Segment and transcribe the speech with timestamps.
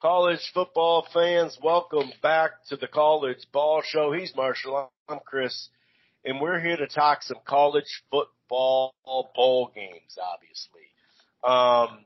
[0.00, 4.12] College football fans, welcome back to the College Ball Show.
[4.12, 4.92] He's Marshall.
[5.08, 5.70] I'm Chris.
[6.24, 8.94] And we're here to talk some college football
[9.34, 10.82] bowl games, obviously.
[11.42, 12.04] Um,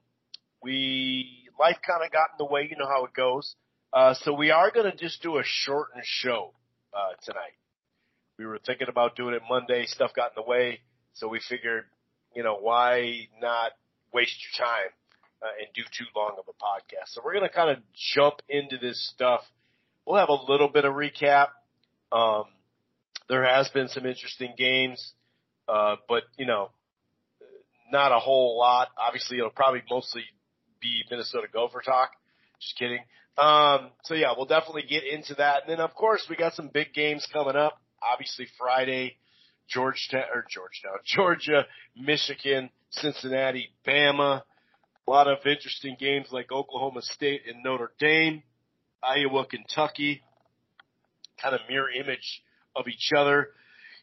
[0.62, 2.66] we, life kind of got in the way.
[2.70, 3.56] You know how it goes.
[3.92, 6.54] Uh, so we are going to just do a shortened show,
[6.94, 7.58] uh, tonight.
[8.38, 9.84] We were thinking about doing it Monday.
[9.84, 10.80] Stuff got in the way.
[11.12, 11.84] So we figured,
[12.34, 13.72] you know, why not
[14.14, 14.92] waste your time
[15.42, 17.08] uh, and do too long of a podcast.
[17.08, 17.78] So we're going to kind of
[18.14, 19.40] jump into this stuff.
[20.06, 21.48] We'll have a little bit of recap.
[22.10, 22.44] Um,
[23.28, 25.12] there has been some interesting games,
[25.68, 26.70] uh, but you know,
[27.90, 28.88] not a whole lot.
[28.98, 30.22] Obviously, it'll probably mostly
[30.80, 32.10] be Minnesota Gopher talk.
[32.60, 33.00] Just kidding.
[33.38, 35.62] Um, so yeah, we'll definitely get into that.
[35.62, 37.80] And then of course we got some big games coming up.
[38.12, 39.16] Obviously Friday,
[39.68, 41.66] Georgetown or Georgetown, Georgia,
[41.96, 44.42] Michigan, Cincinnati, Bama.
[45.06, 48.42] A lot of interesting games like Oklahoma State and Notre Dame,
[49.02, 50.22] Iowa, Kentucky,
[51.42, 52.42] kind of mirror image
[52.76, 53.48] of each other.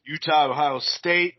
[0.03, 1.35] Utah, Ohio State.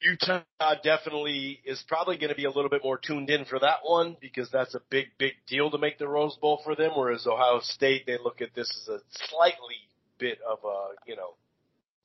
[0.00, 0.42] Utah
[0.82, 4.16] definitely is probably going to be a little bit more tuned in for that one
[4.20, 6.92] because that's a big, big deal to make the Rose Bowl for them.
[6.96, 8.98] Whereas Ohio State, they look at this as a
[9.28, 9.76] slightly
[10.18, 11.34] bit of a, you know,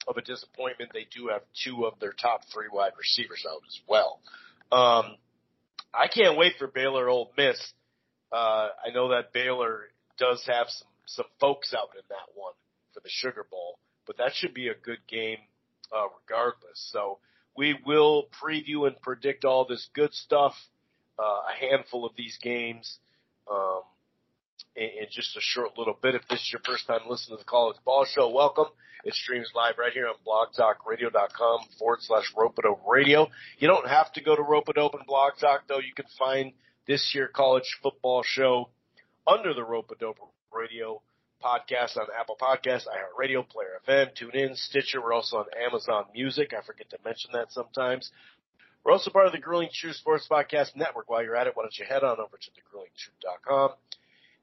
[0.08, 0.92] of a disappointment.
[0.94, 4.20] They do have two of their top three wide receivers out as well.
[4.72, 5.18] Um,
[5.94, 7.59] I can't wait for Baylor Ole Miss.
[8.31, 12.53] Uh, I know that Baylor does have some some folks out in that one
[12.94, 15.39] for the Sugar Bowl, but that should be a good game
[15.92, 16.89] uh, regardless.
[16.92, 17.19] So
[17.56, 20.53] we will preview and predict all this good stuff,
[21.19, 23.00] uh, a handful of these games,
[23.50, 23.81] um,
[24.76, 26.16] in, just a short little bit.
[26.16, 28.68] If this is your first time listening to the College Ball Show, welcome.
[29.04, 33.28] It streams live right here on blogtalkradio.com forward slash Ropeadope Radio.
[33.58, 35.80] You don't have to go to Ropeadope and Blog Talk though.
[35.80, 36.54] You can find
[36.88, 38.70] this year college football show
[39.28, 40.16] under the Ropeadope
[40.54, 41.02] Radio
[41.44, 45.02] podcast on Apple Podcasts, iHeartRadio, Player FM, TuneIn, Stitcher.
[45.02, 46.54] We're also on Amazon Music.
[46.54, 48.12] I forget to mention that sometimes.
[48.84, 51.10] We're also part of the Grueling Truth Sports Podcast Network.
[51.10, 53.72] While you're at it, why don't you head on over to thegruelingtruth.com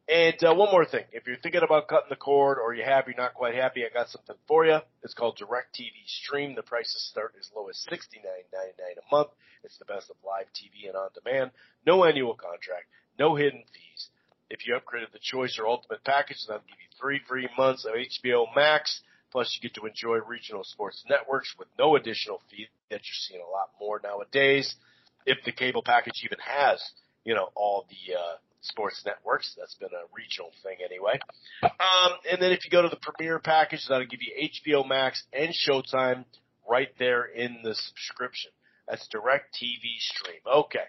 [0.08, 3.06] and uh, one more thing, if you're thinking about cutting the cord or you have,
[3.06, 4.78] you're not quite happy, I got something for you.
[5.02, 6.54] It's called Direct TV Stream.
[6.54, 9.28] The prices start as low as $69.99 a month.
[9.64, 11.50] It's the best of live TV and on demand.
[11.86, 12.86] No annual contract,
[13.18, 14.08] no hidden fees.
[14.48, 17.92] If you upgraded the choice or ultimate package, that'll give you three free months of
[17.92, 19.02] HBO Max.
[19.30, 23.42] Plus, you get to enjoy regional sports networks with no additional fee that you're seeing
[23.42, 24.74] a lot more nowadays.
[25.26, 26.82] If the cable package even has,
[27.24, 29.54] you know, all the uh, sports networks.
[29.58, 31.18] That's been a regional thing anyway.
[31.62, 35.24] Um, and then if you go to the Premier package, that'll give you HBO Max
[35.32, 36.24] and Showtime
[36.68, 38.50] right there in the subscription.
[38.88, 40.40] That's direct TV stream.
[40.46, 40.86] Okay.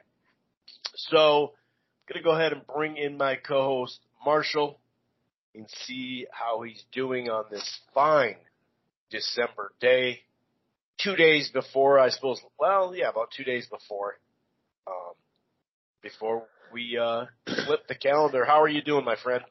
[0.95, 1.53] So
[2.07, 4.79] I'm going to go ahead and bring in my co-host Marshall
[5.55, 8.35] and see how he's doing on this fine
[9.09, 10.19] December day.
[11.01, 14.17] Two days before, I suppose, well, yeah, about two days before,
[14.85, 15.13] um,
[16.01, 17.25] before we uh,
[17.65, 18.45] flip the calendar.
[18.45, 19.43] How are you doing, my friend?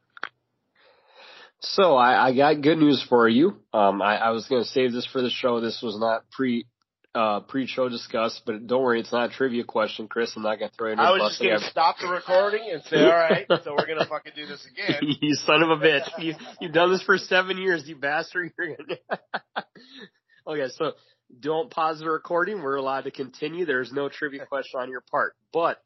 [1.60, 3.56] So I, I got good news for you.
[3.72, 5.60] Um, I, I was going to save this for the show.
[5.60, 6.66] This was not pre
[7.14, 10.32] uh, pre-show discussed, but don't worry, it's not a trivia question, Chris.
[10.36, 12.82] I'm not going to throw you I was just going to stop the recording and
[12.84, 15.00] say, all right, so we're going to fucking do this again.
[15.20, 16.08] you son of a bitch.
[16.18, 18.52] You, you've done this for seven years, you bastard.
[20.46, 20.92] okay, so
[21.40, 22.62] don't pause the recording.
[22.62, 23.64] We're allowed to continue.
[23.64, 25.34] There's no trivia question on your part.
[25.52, 25.82] But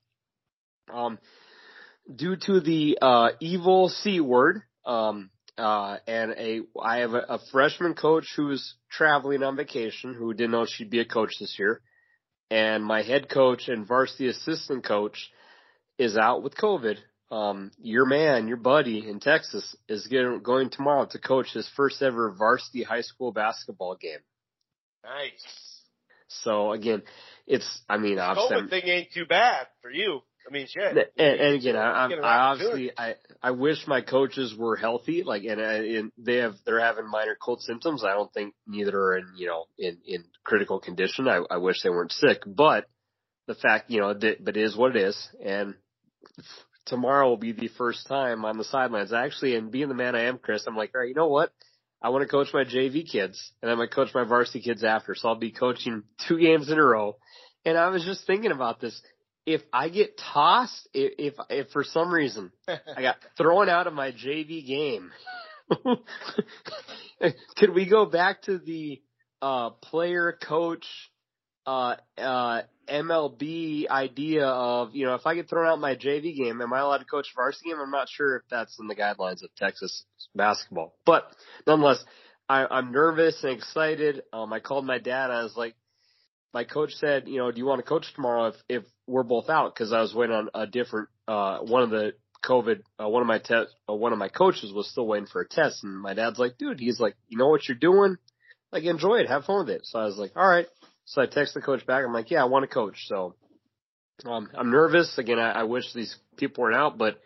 [0.91, 1.19] um,
[2.15, 7.38] due to the uh, evil C word, um, uh, and a I have a, a
[7.50, 11.81] freshman coach who's traveling on vacation who didn't know she'd be a coach this year,
[12.50, 15.31] and my head coach and varsity assistant coach
[15.98, 16.97] is out with COVID.
[17.31, 22.31] Um, your man, your buddy in Texas is going tomorrow to coach his first ever
[22.31, 24.19] varsity high school basketball game.
[25.03, 25.81] Nice.
[26.28, 27.03] So again,
[27.47, 30.20] it's I mean, obviously, COVID thing ain't too bad for you.
[30.49, 31.12] I mean, shit.
[31.17, 35.23] And, and again, I, i i obviously, I, I wish my coaches were healthy.
[35.23, 38.05] Like, and, and they have, they're having minor cold symptoms.
[38.05, 41.29] I don't think neither are in, you know, in, in critical condition.
[41.29, 42.87] I, I wish they weren't sick, but
[43.47, 45.29] the fact, you know, that, but it is what it is.
[45.44, 45.75] And
[46.87, 49.12] tomorrow will be the first time on the sidelines.
[49.12, 51.53] Actually, and being the man I am, Chris, I'm like, all right, you know what?
[52.03, 54.83] I want to coach my JV kids and I'm going to coach my varsity kids
[54.83, 55.15] after.
[55.15, 57.17] So I'll be coaching two games in a row.
[57.65, 59.00] And I was just thinking about this
[59.47, 63.93] if I get tossed, if, if, if for some reason I got thrown out of
[63.93, 65.11] my JV game,
[67.56, 69.03] could we go back to the
[69.41, 70.87] uh, player coach
[71.67, 76.61] uh, uh, MLB idea of, you know, if I get thrown out my JV game,
[76.61, 77.79] am I allowed to coach varsity game?
[77.81, 80.05] I'm not sure if that's in the guidelines of Texas
[80.35, 81.25] basketball, but
[81.67, 82.05] nonetheless,
[82.49, 84.23] I, I'm nervous and excited.
[84.33, 85.31] Um, I called my dad.
[85.31, 85.75] I was like,
[86.53, 89.49] my coach said, you know, do you want to coach tomorrow if, if we're both
[89.49, 89.75] out?
[89.76, 92.14] Cause I was waiting on a different, uh, one of the
[92.44, 95.43] COVID, uh, one of my test, uh, one of my coaches was still waiting for
[95.43, 95.85] a test.
[95.85, 98.17] And my dad's like, dude, he's like, you know what you're doing?
[98.73, 99.29] Like, enjoy it.
[99.29, 99.82] Have fun with it.
[99.85, 100.67] So I was like, all right.
[101.05, 102.05] So I text the coach back.
[102.05, 103.06] I'm like, yeah, I want to coach.
[103.06, 103.35] So,
[104.25, 105.19] um, I'm nervous.
[105.19, 107.20] Again, I, I wish these people weren't out, but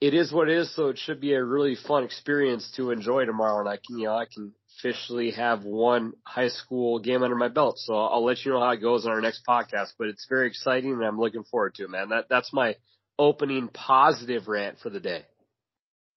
[0.00, 0.74] it is what it is.
[0.74, 3.60] So it should be a really fun experience to enjoy tomorrow.
[3.60, 4.52] And I can, you know, I can
[4.84, 7.78] officially have one high school game under my belt.
[7.78, 10.26] So I'll, I'll let you know how it goes on our next podcast, but it's
[10.28, 12.10] very exciting and I'm looking forward to it, man.
[12.10, 12.76] That, that's my
[13.18, 15.24] opening positive rant for the day.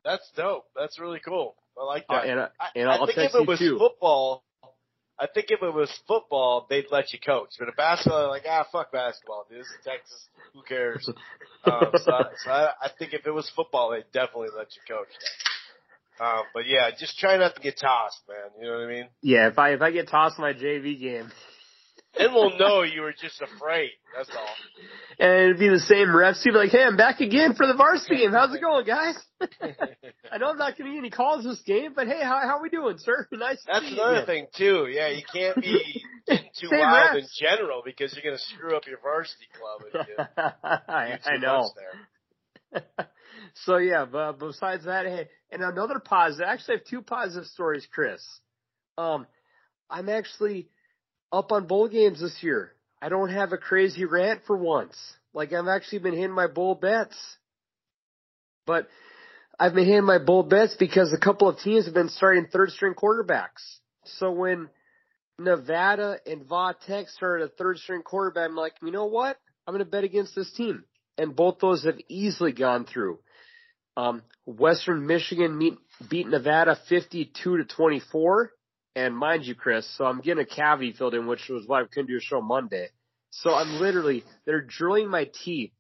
[0.04, 0.66] That's dope.
[0.76, 1.56] That's really cool.
[1.80, 2.28] I like uh, that.
[2.28, 3.78] Uh, and, I, and I'll I think if it was too.
[3.78, 4.44] football,
[5.20, 7.50] I think if it was football, they'd let you coach.
[7.60, 9.60] But in basketball, like, ah, fuck basketball, dude.
[9.60, 10.28] This is Texas.
[10.54, 11.10] Who cares?
[11.66, 12.12] um, so,
[12.44, 15.08] so I, I think if it was football, they'd definitely let you coach
[16.20, 18.50] Um, but yeah, just try not to get tossed, man.
[18.60, 19.08] You know what I mean?
[19.22, 21.32] Yeah, if I if I get tossed in my JV game,
[22.18, 23.92] then we'll know you were just afraid.
[24.16, 24.48] That's all.
[25.20, 26.42] And it'd be the same refs.
[26.44, 28.32] He'd be like, "Hey, I'm back again for the varsity game.
[28.32, 29.16] How's it going, guys?
[30.32, 32.62] I know I'm not going to get any calls this game, but hey, how how
[32.62, 33.28] we doing, sir?
[33.32, 33.62] Nice.
[33.68, 34.26] That's to another you.
[34.26, 34.88] thing too.
[34.90, 37.20] Yeah, you can't be too Same wild refs.
[37.20, 39.82] in general because you're going to screw up your varsity club.
[39.94, 40.26] If you
[40.88, 41.70] I, I know.
[43.66, 46.48] So yeah, but besides that, hey, and another positive.
[46.48, 48.22] Actually, I have two positive stories, Chris.
[48.98, 49.28] Um,
[49.90, 50.70] I'm actually
[51.32, 52.74] up on bowl games this year.
[53.02, 54.96] I don't have a crazy rant for once.
[55.34, 57.16] Like I've actually been hitting my bowl bets.
[58.66, 58.88] But
[59.60, 62.72] I've been hitting my bowl bets because a couple of teams have been starting third
[62.72, 63.64] string quarterbacks.
[64.04, 64.70] So when
[65.40, 69.38] Nevada and Va Tech started a third string quarterback, I'm like, you know what?
[69.66, 70.84] I'm going to bet against this team.
[71.18, 73.20] And both those have easily gone through.
[73.98, 75.74] Um, Western Michigan meet,
[76.08, 78.52] beat Nevada 52 to 24.
[78.96, 81.86] And mind you, Chris, so I'm getting a cavity filled in, which was why I
[81.86, 82.90] couldn't do a show Monday.
[83.32, 85.72] So I'm literally, they're drilling my teeth.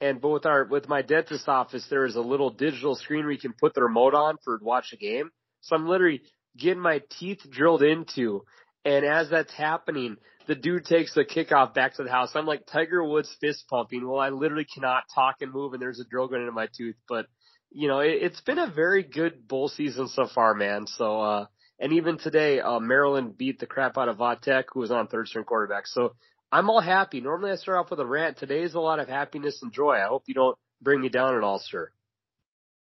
[0.00, 3.38] And both our, with my dentist office, there is a little digital screen where you
[3.38, 5.30] can put the remote on for watch a game.
[5.60, 6.22] So I'm literally
[6.56, 8.44] getting my teeth drilled into.
[8.84, 10.16] And as that's happening,
[10.46, 12.30] the dude takes the kickoff back to the house.
[12.34, 14.08] I'm like Tiger Woods fist pumping.
[14.08, 16.96] Well, I literally cannot talk and move and there's a drill going into my tooth.
[17.08, 17.26] But,
[17.70, 20.86] you know, it, it's been a very good bowl season so far, man.
[20.86, 21.46] So, uh,
[21.78, 25.06] and even today, uh, Maryland beat the crap out of Va Tech, who was on
[25.06, 25.86] third string quarterback.
[25.86, 26.14] So
[26.52, 27.20] I'm all happy.
[27.20, 28.38] Normally I start off with a rant.
[28.38, 29.92] Today's a lot of happiness and joy.
[29.92, 31.90] I hope you don't bring me down at all, sir.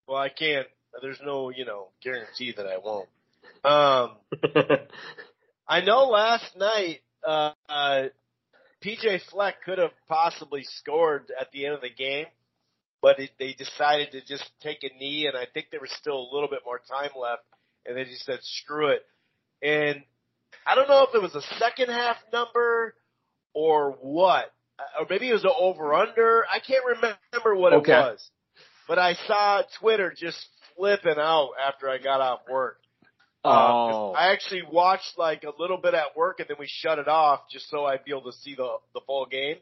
[0.08, 0.68] Well, I can't.
[1.02, 3.10] There's no, you know, guarantee that I won't.
[3.64, 4.18] Um,
[5.68, 8.04] I know last night, uh, uh,
[8.84, 12.26] PJ Fleck could have possibly scored at the end of the game,
[13.04, 16.18] but it, they decided to just take a knee, and I think there was still
[16.18, 17.44] a little bit more time left,
[17.86, 19.06] and they just said screw it.
[19.62, 20.02] And
[20.66, 22.96] I don't know if it was a second half number
[23.54, 24.46] or what,
[24.98, 26.46] or maybe it was an over under.
[26.50, 27.92] I can't remember what Okay.
[27.92, 28.30] it was,
[28.88, 30.38] but I saw Twitter just
[30.78, 32.80] flipping out after I got off work.
[33.44, 34.14] Um, Oh.
[34.14, 37.42] I actually watched like a little bit at work and then we shut it off
[37.52, 39.58] just so I'd be able to see the the full game.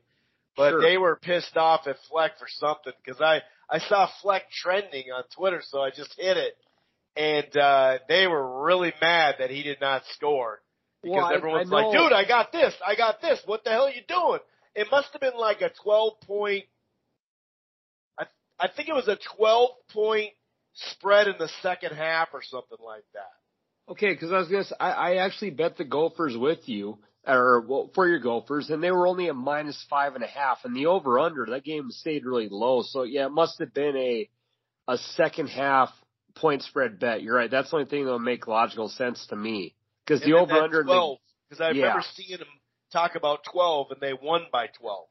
[0.58, 0.82] But Sure.
[0.82, 5.24] they were pissed off at Fleck for something because I I saw Fleck trending on
[5.36, 6.58] Twitter, so I just hit it,
[7.16, 10.62] and uh they were really mad that he did not score
[11.02, 13.42] because Well, I- everyone's I like, know- "Dude, I got this, I got this.
[13.46, 14.40] What the hell are you doing?"
[14.76, 16.66] It must have been like a twelve point.
[18.18, 18.26] I
[18.60, 20.32] I think it was a twelve point
[20.74, 23.32] spread in the second half or something like that.
[23.90, 27.62] Okay, because I was gonna say, I, I actually bet the Gophers with you, or
[27.62, 30.76] well, for your Gophers, and they were only at minus five and a half, and
[30.76, 32.82] the over under that game stayed really low.
[32.84, 34.30] So yeah, it must have been a
[34.88, 35.90] a second half
[36.36, 37.22] point spread bet.
[37.22, 37.52] You're right.
[37.52, 39.76] That's the only thing that would make logical sense to me
[40.06, 41.84] because the over under 12, because I Yeah.
[41.84, 42.48] remember seeing them
[42.92, 45.08] talk about 12 and they won by 12.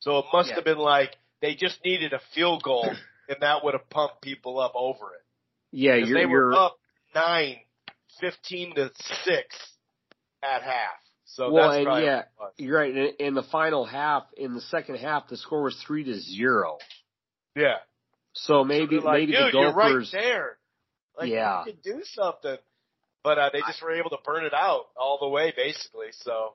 [0.00, 0.56] So it must Yeah.
[0.56, 2.94] have been like they just needed a field goal
[3.28, 5.22] and that would have pumped people up over it.
[5.72, 6.76] Yeah, you're they were you're up
[7.14, 7.56] 9,
[8.20, 8.90] 15 to
[9.24, 9.76] 6
[10.42, 11.03] at half.
[11.34, 12.52] So Well, that's and yeah, what it was.
[12.58, 12.96] you're right.
[12.96, 16.78] In, in the final half, in the second half, the score was three to zero.
[17.56, 17.76] Yeah.
[18.34, 20.56] So maybe They're like, maybe dude, the you're right there.
[21.18, 21.64] Like, Yeah.
[21.66, 22.56] you could do something.
[23.24, 26.08] But uh, they just were able to burn it out all the way, basically.
[26.12, 26.54] So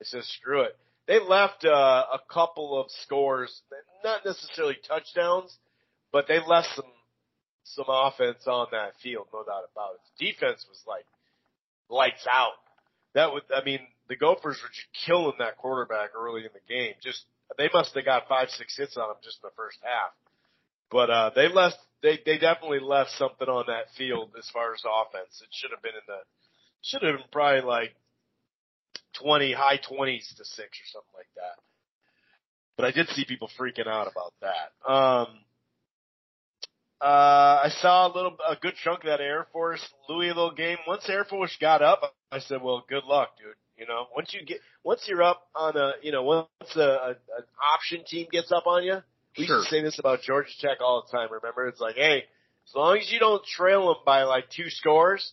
[0.00, 0.76] it's just screw it.
[1.06, 1.70] They left uh,
[2.12, 3.62] a couple of scores,
[4.02, 5.56] not necessarily touchdowns,
[6.12, 6.84] but they left some
[7.66, 10.00] some offense on that field, no doubt about it.
[10.24, 11.06] Defense was like
[11.88, 12.52] lights out.
[13.14, 16.94] that would, I mean, the Gophers were just killing that quarterback early in the game.
[17.02, 17.24] Just,
[17.58, 20.12] they must have got five, six hits on him just in the first half.
[20.90, 24.82] But, uh, they left, they, they definitely left something on that field as far as
[24.84, 25.40] offense.
[25.42, 26.20] It should have been in the,
[26.82, 27.94] should have been probably like
[29.22, 31.62] 20, high 20s to six or something like that.
[32.76, 34.90] But I did see people freaking out about that.
[34.90, 35.28] Um,
[37.00, 40.78] uh, I saw a little, a good chunk of that Air Force Louisville game.
[40.86, 43.54] Once Air Force got up, I said, well, good luck, dude.
[43.78, 47.08] You know, once you get, once you're up on a, you know, once a, a
[47.10, 48.98] an option team gets up on you,
[49.36, 49.56] we sure.
[49.56, 51.28] used to say this about Georgia Tech all the time.
[51.32, 52.24] Remember, it's like, hey,
[52.68, 55.32] as long as you don't trail them by like two scores,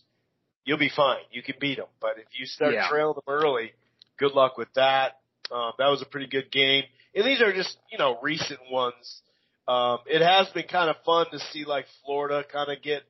[0.64, 1.22] you'll be fine.
[1.30, 1.86] You can beat them.
[2.00, 2.88] But if you start yeah.
[2.88, 3.72] trailing them early,
[4.18, 5.20] good luck with that.
[5.50, 6.84] Um, that was a pretty good game.
[7.14, 9.22] And these are just, you know, recent ones.
[9.68, 13.02] Um, it has been kind of fun to see like Florida kind of get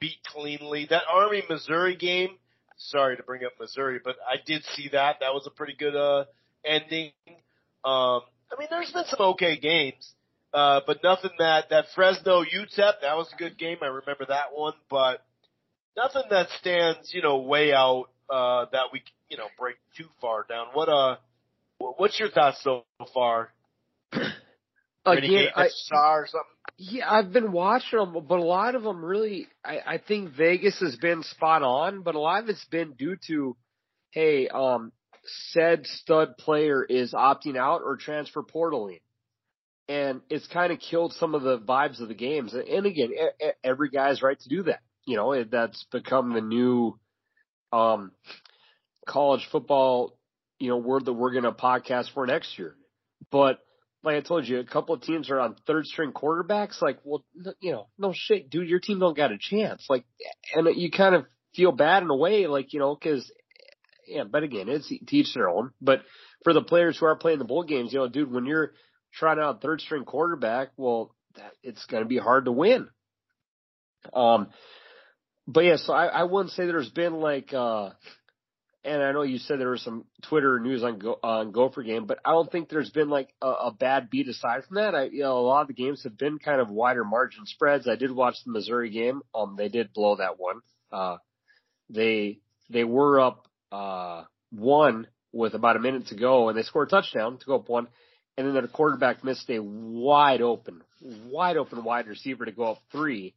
[0.00, 0.86] beat cleanly.
[0.90, 2.30] That Army Missouri game,
[2.78, 5.16] sorry to bring up Missouri, but I did see that.
[5.20, 6.24] That was a pretty good, uh,
[6.64, 7.12] ending.
[7.84, 10.12] Um, I mean, there's been some okay games,
[10.54, 13.78] uh, but nothing that, that Fresno UTEP, that was a good game.
[13.82, 15.24] I remember that one, but
[15.96, 20.46] nothing that stands, you know, way out, uh, that we, you know, break too far
[20.48, 20.68] down.
[20.72, 21.16] What, uh,
[21.78, 23.50] what's your thoughts so far?
[25.06, 26.57] Again, I, or something?
[26.76, 30.78] Yeah, I've been watching them, but a lot of them really, I, I think Vegas
[30.80, 33.56] has been spot on, but a lot of it's been due to,
[34.12, 34.92] hey, um,
[35.50, 39.00] said stud player is opting out or transfer portaling.
[39.88, 42.52] And it's kind of killed some of the vibes of the games.
[42.54, 43.10] And again,
[43.64, 44.80] every guy's right to do that.
[45.06, 46.98] You know, that's become the new,
[47.72, 48.12] um,
[49.08, 50.18] college football,
[50.58, 52.74] you know, word that we're going to podcast for next year.
[53.30, 53.58] But
[54.02, 56.80] like I told you, a couple of teams are on third string quarterbacks.
[56.80, 57.24] Like, well,
[57.60, 59.86] you know, no shit, dude, your team don't got a chance.
[59.88, 60.04] Like,
[60.54, 63.30] and you kind of feel bad in a way, like, you know, cause,
[64.06, 65.72] yeah, but again, it's teach their own.
[65.80, 66.02] But
[66.44, 68.72] for the players who are playing the bowl games, you know, dude, when you're
[69.12, 72.88] trying out third string quarterback, well, that, it's going to be hard to win.
[74.14, 74.48] Um,
[75.46, 77.90] but yeah, so I, I wouldn't say there's been like, uh,
[78.84, 82.06] and I know you said there was some Twitter news on Go, on Gopher game,
[82.06, 84.94] but I don't think there's been like a, a bad beat aside from that.
[84.94, 87.88] I, you know, a lot of the games have been kind of wider margin spreads.
[87.88, 89.22] I did watch the Missouri game.
[89.34, 90.60] Um, they did blow that one.
[90.92, 91.16] Uh,
[91.90, 92.38] they,
[92.70, 96.90] they were up, uh, one with about a minute to go and they scored a
[96.90, 97.88] touchdown to go up one.
[98.36, 102.78] And then their quarterback missed a wide open, wide open wide receiver to go up
[102.92, 103.34] three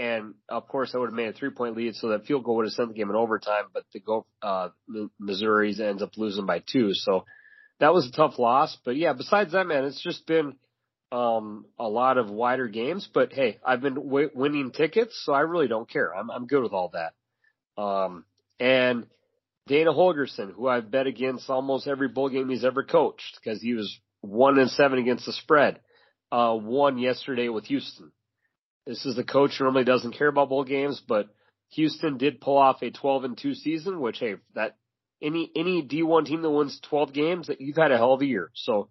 [0.00, 2.56] and of course, I would have made a three point lead, so that field goal
[2.56, 3.64] would have sent the game in overtime.
[3.74, 4.70] But the go, uh,
[5.18, 6.94] Missouri's ends up losing by two.
[6.94, 7.26] So
[7.80, 8.74] that was a tough loss.
[8.82, 10.54] But yeah, besides that, man, it's just been,
[11.12, 13.10] um, a lot of wider games.
[13.12, 16.16] But hey, I've been w- winning tickets, so I really don't care.
[16.16, 17.82] I'm, I'm good with all that.
[17.82, 18.24] Um,
[18.58, 19.06] and
[19.66, 23.74] Dana Holgorsen, who I've bet against almost every bowl game he's ever coached because he
[23.74, 25.78] was one and seven against the spread,
[26.32, 28.12] uh, won yesterday with Houston.
[28.90, 31.28] This is the coach who normally doesn't care about bowl games, but
[31.74, 34.78] Houston did pull off a 12 and 2 season, which hey, that
[35.22, 38.26] any any D1 team that wins 12 games, that you've had a hell of a
[38.26, 38.50] year.
[38.54, 38.88] So,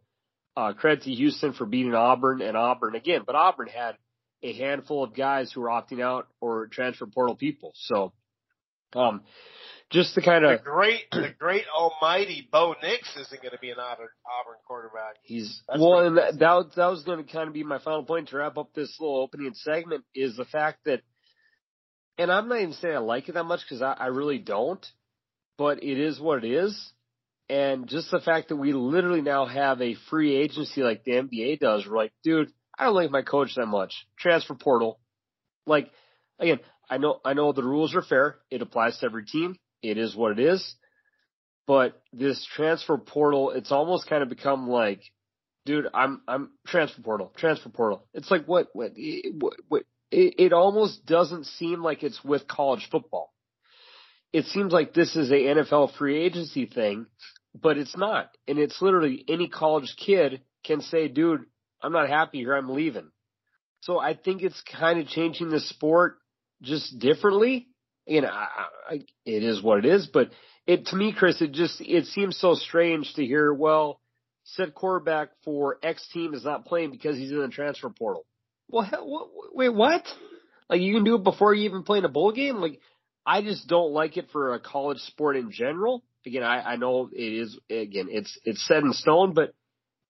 [0.56, 3.98] uh, credit to Houston for beating Auburn and Auburn again, but Auburn had
[4.42, 7.74] a handful of guys who were opting out or transfer portal people.
[7.76, 8.14] So,
[8.96, 9.24] um,
[9.92, 13.72] just to kind of the great, the great almighty Bo Nix isn't going to be
[13.72, 15.16] an Auburn, Auburn quarterback.
[15.24, 18.04] He's That's well, and that, that that was going to kind of be my final
[18.04, 21.02] point to wrap up this little opening segment is the fact that,
[22.18, 24.86] and I'm not even saying I like it that much because I, I really don't,
[25.58, 26.92] but it is what it is.
[27.50, 31.60] And just the fact that we literally now have a free agency like the NBA
[31.60, 33.92] does, we're like, dude, I don't like my coach that much.
[34.20, 35.00] Transfer portal.
[35.66, 35.90] Like,
[36.38, 36.60] again,
[36.92, 38.36] I know, I know the rules are fair.
[38.52, 40.76] It applies to every team it is what it is.
[41.68, 45.02] But this transfer portal, it's almost kind of become like,
[45.66, 48.06] dude, I'm, I'm transfer portal, transfer portal.
[48.14, 48.94] It's like what, what,
[49.38, 53.32] what, what it, it almost doesn't seem like it's with college football.
[54.34, 57.06] It seems like this is a NFL free agency thing,
[57.60, 58.30] but it's not.
[58.48, 61.46] And it's literally any college kid can say, dude,
[61.82, 62.56] I'm not happy here.
[62.56, 63.10] I'm leaving.
[63.82, 66.18] So I think it's kind of changing the sport
[66.62, 67.69] just differently
[68.10, 68.48] you know, I,
[68.90, 68.94] I,
[69.26, 70.08] it is what it is.
[70.12, 70.32] But
[70.66, 73.54] it to me, Chris, it just it seems so strange to hear.
[73.54, 74.02] Well,
[74.44, 78.26] said quarterback for X team is not playing because he's in the transfer portal.
[78.68, 80.04] Well, hell, what, wait, what?
[80.70, 82.58] Like you can do it before you even play in a bowl game?
[82.58, 82.80] Like
[83.26, 86.04] I just don't like it for a college sport in general.
[86.26, 89.54] Again, I, I know it is again it's it's set in stone, but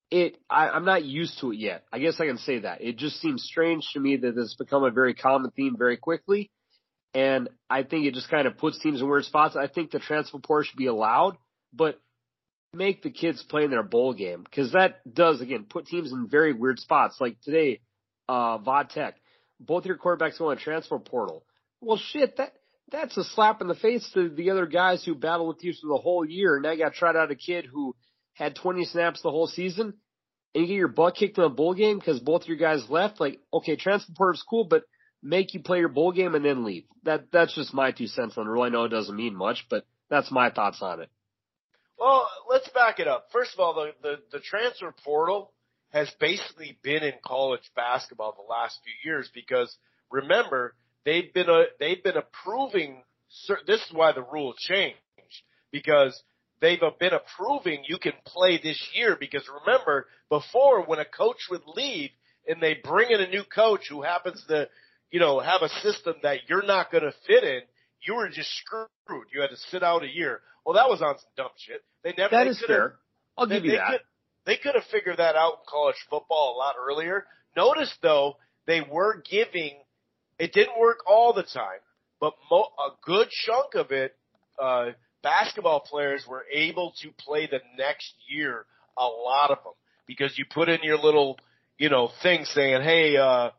[0.10, 1.84] it I, I'm not used to it yet.
[1.92, 2.82] I guess I can say that.
[2.82, 6.50] It just seems strange to me that it's become a very common theme very quickly
[7.14, 9.56] And I think it just kind of puts teams in weird spots.
[9.56, 11.38] I think the transfer portal should be allowed,
[11.74, 12.00] but
[12.74, 16.28] make the kids play in their bowl game because that does again put teams in
[16.28, 17.18] very weird spots.
[17.20, 17.82] Like today,
[18.28, 19.16] uh, Va Tech,
[19.60, 21.44] both your quarterbacks go on transfer portal.
[21.82, 22.54] Well, shit, that
[22.92, 25.88] that's a slap in the face to the other guys who battled with you for
[25.88, 26.56] the whole year.
[26.56, 27.96] And now you got tried out a kid who
[28.34, 29.94] had 20 snaps the whole season,
[30.54, 32.90] and you get your butt kicked in a bowl game because both of your guys
[32.90, 33.20] left.
[33.20, 34.84] Like, okay, transfer portal's cool, but
[35.22, 36.86] make you play your bowl game and then leave.
[37.04, 38.62] That that's just my two cents on it.
[38.62, 41.10] I know it doesn't mean much, but that's my thoughts on it.
[41.98, 43.28] Well, let's back it up.
[43.32, 45.52] First of all, the, the, the transfer portal
[45.90, 49.76] has basically been in college basketball the last few years because
[50.10, 53.04] remember they've been a, they've been approving.
[53.68, 54.98] This is why the rule changed
[55.72, 56.22] because
[56.62, 61.62] they've been approving you can play this year because remember before when a coach would
[61.76, 62.10] leave
[62.48, 64.68] and they bring in a new coach who happens to
[65.12, 67.62] you know have a system that you're not going to fit in
[68.02, 71.18] you were just screwed you had to sit out a year well, that was on
[71.18, 71.84] some dumb shit.
[72.04, 72.30] They never.
[72.30, 72.96] That they is fair.
[73.36, 73.90] I'll they, give you they that.
[73.90, 74.02] Could,
[74.46, 77.26] they could have figured that out in college football a lot earlier.
[77.56, 78.38] Notice though,
[78.68, 79.78] they were giving.
[80.38, 81.80] It didn't work all the time,
[82.20, 84.16] but mo- a good chunk of it,
[84.62, 84.92] uh,
[85.24, 88.66] basketball players were able to play the next year.
[88.98, 89.74] A lot of them
[90.06, 91.40] because you put in your little,
[91.80, 93.50] you know, thing saying, "Hey, uh,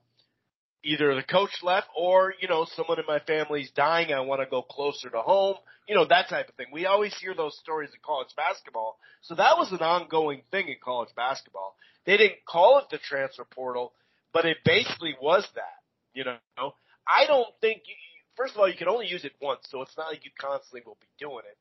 [0.82, 4.12] either the coach left or, you know, someone in my family's dying.
[4.12, 5.56] I want to go closer to home.
[5.88, 6.66] You know, that type of thing.
[6.72, 8.99] We always hear those stories in college basketball.
[9.22, 11.75] So that was an ongoing thing in college basketball.
[12.06, 13.92] They didn't call it the transfer portal,
[14.32, 15.82] but it basically was that,
[16.14, 16.75] you know.
[17.06, 17.94] I don't think you,
[18.37, 20.82] first of all, you can only use it once, so it's not like you constantly
[20.87, 21.58] will be doing it.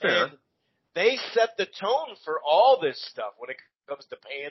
[0.00, 0.24] Fair.
[0.24, 0.32] And
[0.94, 3.56] they set the tone for all this stuff when it
[3.88, 4.50] comes to paying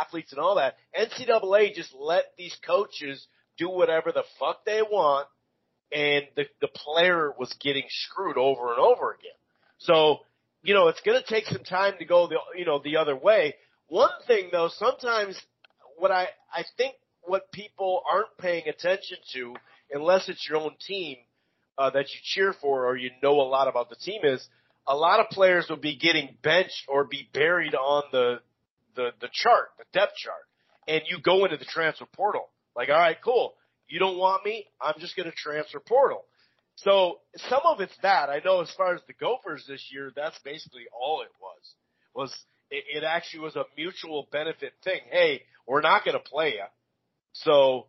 [0.00, 0.76] athletes and all that.
[0.98, 3.26] NCAA just let these coaches
[3.58, 5.26] do whatever the fuck they want,
[5.92, 9.32] and the the player was getting screwed over and over again.
[9.78, 10.20] So,
[10.62, 13.16] you know, it's going to take some time to go the you know the other
[13.16, 13.54] way.
[13.88, 15.40] One thing though, sometimes
[15.96, 19.54] what I I think what people aren't paying attention to,
[19.92, 21.18] unless it's your own team
[21.76, 24.46] uh, that you cheer for or you know a lot about the team, is
[24.86, 28.40] a lot of players will be getting benched or be buried on the
[28.96, 30.42] the the chart, the depth chart,
[30.86, 32.48] and you go into the transfer portal.
[32.76, 33.54] Like, all right, cool.
[33.88, 34.66] You don't want me?
[34.80, 36.24] I'm just going to transfer portal.
[36.76, 38.30] So some of it's that.
[38.30, 41.74] I know as far as the Gophers this year, that's basically all it was.
[42.14, 45.00] Was it, it actually was a mutual benefit thing.
[45.10, 46.64] Hey, we're not going to play you,
[47.32, 47.86] so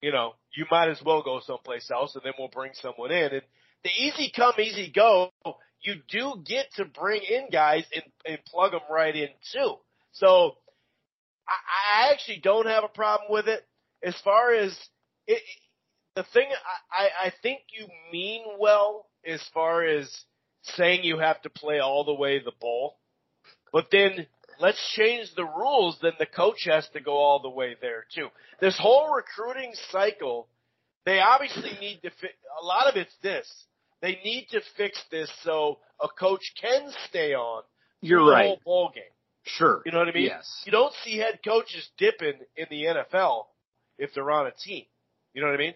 [0.00, 3.32] you know you might as well go someplace else, and then we'll bring someone in.
[3.32, 3.42] And
[3.82, 5.30] the easy come, easy go.
[5.80, 9.76] You do get to bring in guys and, and plug them right in too.
[10.18, 10.56] So
[11.46, 13.64] I, I actually don't have a problem with it.
[14.02, 14.76] As far as
[15.26, 15.42] it,
[16.14, 16.46] the thing,
[16.92, 20.08] I, I think you mean well as far as
[20.62, 22.98] saying you have to play all the way the ball,
[23.72, 24.26] but then
[24.60, 25.98] let's change the rules.
[26.02, 28.28] Then the coach has to go all the way there too.
[28.60, 30.48] This whole recruiting cycle,
[31.04, 32.10] they obviously need to.
[32.10, 32.28] Fi-
[32.60, 33.48] a lot of it's this.
[34.00, 37.62] They need to fix this so a coach can stay on.
[38.00, 38.46] You're the right.
[38.46, 39.04] Whole ball game.
[39.48, 39.82] Sure.
[39.84, 40.24] You know what I mean?
[40.24, 40.62] Yes.
[40.64, 43.44] You don't see head coaches dipping in the NFL
[43.98, 44.84] if they're on a team.
[45.34, 45.74] You know what I mean?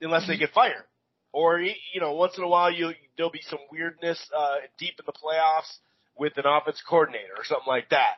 [0.00, 0.84] Unless they get fired.
[1.32, 5.06] Or, you know, once in a while you, there'll be some weirdness, uh, deep in
[5.06, 5.78] the playoffs
[6.16, 8.16] with an offense coordinator or something like that.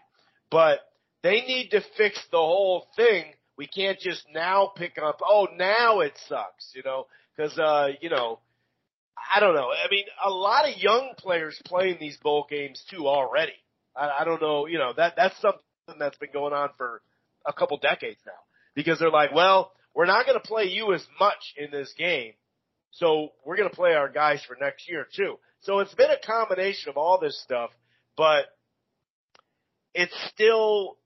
[0.51, 0.81] But
[1.23, 3.25] they need to fix the whole thing.
[3.57, 8.11] We can't just now pick up, oh, now it sucks, you know, cause, uh, you
[8.11, 8.41] know,
[9.35, 9.69] I don't know.
[9.71, 13.55] I mean, a lot of young players playing these bowl games too already.
[13.97, 15.61] I, I don't know, you know, that, that's something
[15.99, 17.03] that's been going on for
[17.47, 18.33] a couple decades now
[18.75, 22.33] because they're like, well, we're not going to play you as much in this game.
[22.93, 25.37] So we're going to play our guys for next year too.
[25.61, 27.71] So it's been a combination of all this stuff,
[28.17, 28.47] but
[29.95, 30.97] it's still,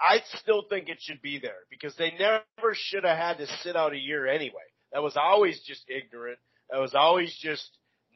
[0.00, 3.76] I still think it should be there because they never should have had to sit
[3.76, 4.66] out a year anyway.
[4.92, 6.38] That was always just ignorant.
[6.70, 7.68] That was always just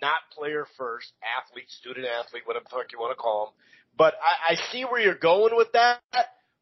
[0.03, 3.55] not player first, athlete, student athlete, whatever the fuck you want to call them.
[3.97, 6.01] But I, I see where you're going with that.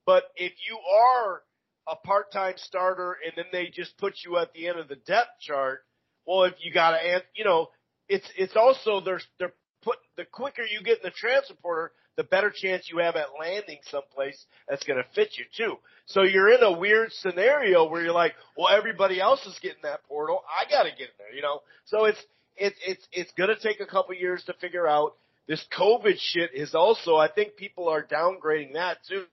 [0.06, 1.42] But if you are
[1.88, 5.40] a part-time starter and then they just put you at the end of the depth
[5.40, 5.80] chart,
[6.26, 7.68] well, if you got to, you know,
[8.08, 12.24] it's it's also they're they're put the quicker you get in the transfer portal, the
[12.24, 15.76] better chance you have at landing someplace that's going to fit you too.
[16.06, 20.04] So you're in a weird scenario where you're like, well, everybody else is getting that
[20.04, 21.60] portal, I got to get in there, you know.
[21.86, 22.22] So it's
[22.56, 25.14] it's it's it's going to take a couple years to figure out.
[25.46, 29.24] This COVID shit is also, I think people are downgrading that too.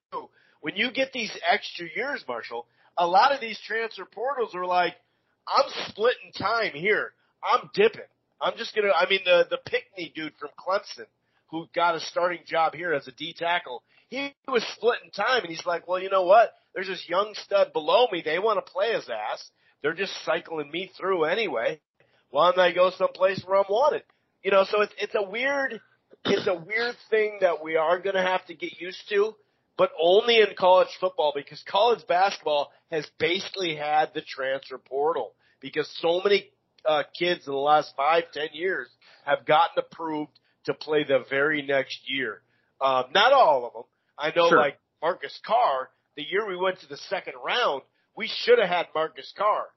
[0.62, 4.95] When you get these extra years, Marshall, a lot of these transfer portals are like,
[5.47, 7.13] I'm splitting time here.
[7.43, 8.02] I'm dipping.
[8.39, 8.91] I'm just gonna.
[8.91, 11.06] I mean, the the Pinckney dude from Clemson
[11.50, 15.50] who got a starting job here as a D tackle, he was splitting time, and
[15.50, 16.54] he's like, well, you know what?
[16.74, 18.21] There's this young stud below me.
[18.24, 19.50] They want to play his ass.
[19.82, 21.82] They're just cycling me through anyway.
[22.30, 24.04] Why don't I go someplace where I'm wanted?
[24.43, 25.82] You know, so it's it's a weird
[26.26, 29.34] it's a weird thing that we are going to have to get used to,
[29.78, 35.90] but only in college football because college basketball has basically had the transfer portal because
[36.02, 36.50] so many
[36.86, 38.88] uh, kids in the last five, ten years
[39.26, 40.32] have gotten approved
[40.66, 42.42] to play the very next year.
[42.80, 43.84] Um, not all of them.
[44.18, 44.58] I know, sure.
[44.58, 47.82] like Marcus Carr, the year we went to the second round,
[48.16, 49.68] we should have had Marcus Carr.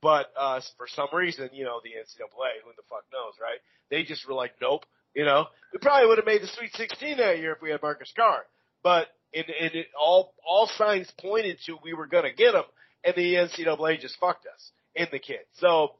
[0.00, 3.58] But uh, for some reason, you know, the NCAA, who the fuck knows, right?
[3.90, 4.84] They just were like, nope.
[5.14, 7.82] You know, we probably would have made the Sweet 16 that year if we had
[7.82, 8.42] Marcus Carr.
[8.82, 12.64] But in, in it, all all signs pointed to we were going to get him,
[13.04, 15.40] and the NCAA just fucked us in the kid.
[15.54, 15.92] So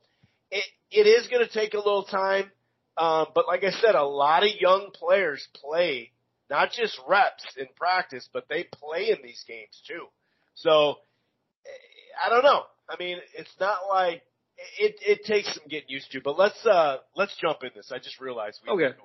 [0.50, 2.50] it it is going to take a little time.
[2.96, 6.12] Um, but like I said, a lot of young players play
[6.50, 10.06] not just reps in practice, but they play in these games too.
[10.54, 10.96] So
[12.24, 12.64] I don't know.
[12.88, 14.22] I mean, it's not like
[14.78, 14.96] it.
[15.00, 16.20] It takes some getting used to.
[16.20, 17.90] But let's uh let's jump in this.
[17.92, 18.96] I just realized we okay.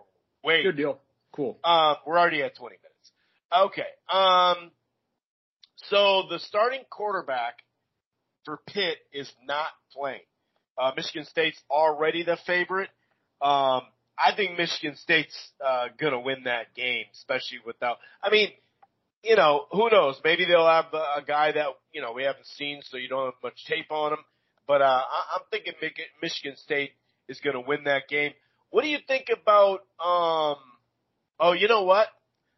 [0.43, 0.99] Wait, good deal.
[1.33, 1.59] Cool.
[1.63, 3.11] Um, we're already at 20 minutes.
[3.55, 3.81] Okay.
[4.11, 4.71] Um,
[5.89, 7.59] so the starting quarterback
[8.45, 10.21] for Pitt is not playing.
[10.77, 12.89] Uh, Michigan State's already the favorite.
[13.41, 13.81] Um,
[14.17, 17.97] I think Michigan State's uh, gonna win that game, especially without.
[18.23, 18.49] I mean,
[19.23, 20.19] you know, who knows?
[20.23, 23.25] Maybe they'll have a, a guy that you know we haven't seen, so you don't
[23.25, 24.19] have much tape on him.
[24.67, 25.73] But uh, I, I'm thinking
[26.21, 26.91] Michigan State
[27.27, 28.34] is going to win that game.
[28.69, 29.80] What do you think about?
[30.03, 30.58] um
[31.39, 32.08] Oh, you know what?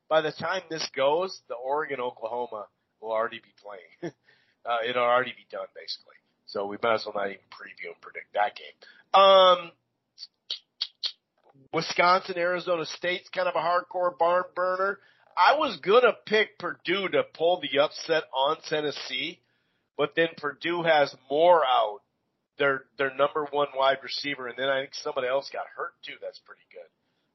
[0.08, 2.67] By the time this goes, the Oregon Oklahoma
[3.02, 4.13] will already be playing.
[4.65, 6.15] uh, it'll already be done basically.
[6.45, 9.22] So we might as well not even preview and predict that game.
[9.22, 9.72] Um,
[11.74, 15.00] Wisconsin, Arizona State's kind of a hardcore barn burner.
[15.38, 19.39] I was gonna pick Purdue to pull the upset on Tennessee,
[19.99, 21.99] but then Purdue has more out.
[22.57, 26.13] Their their number one wide receiver, and then I think somebody else got hurt too.
[26.21, 26.88] That's pretty good.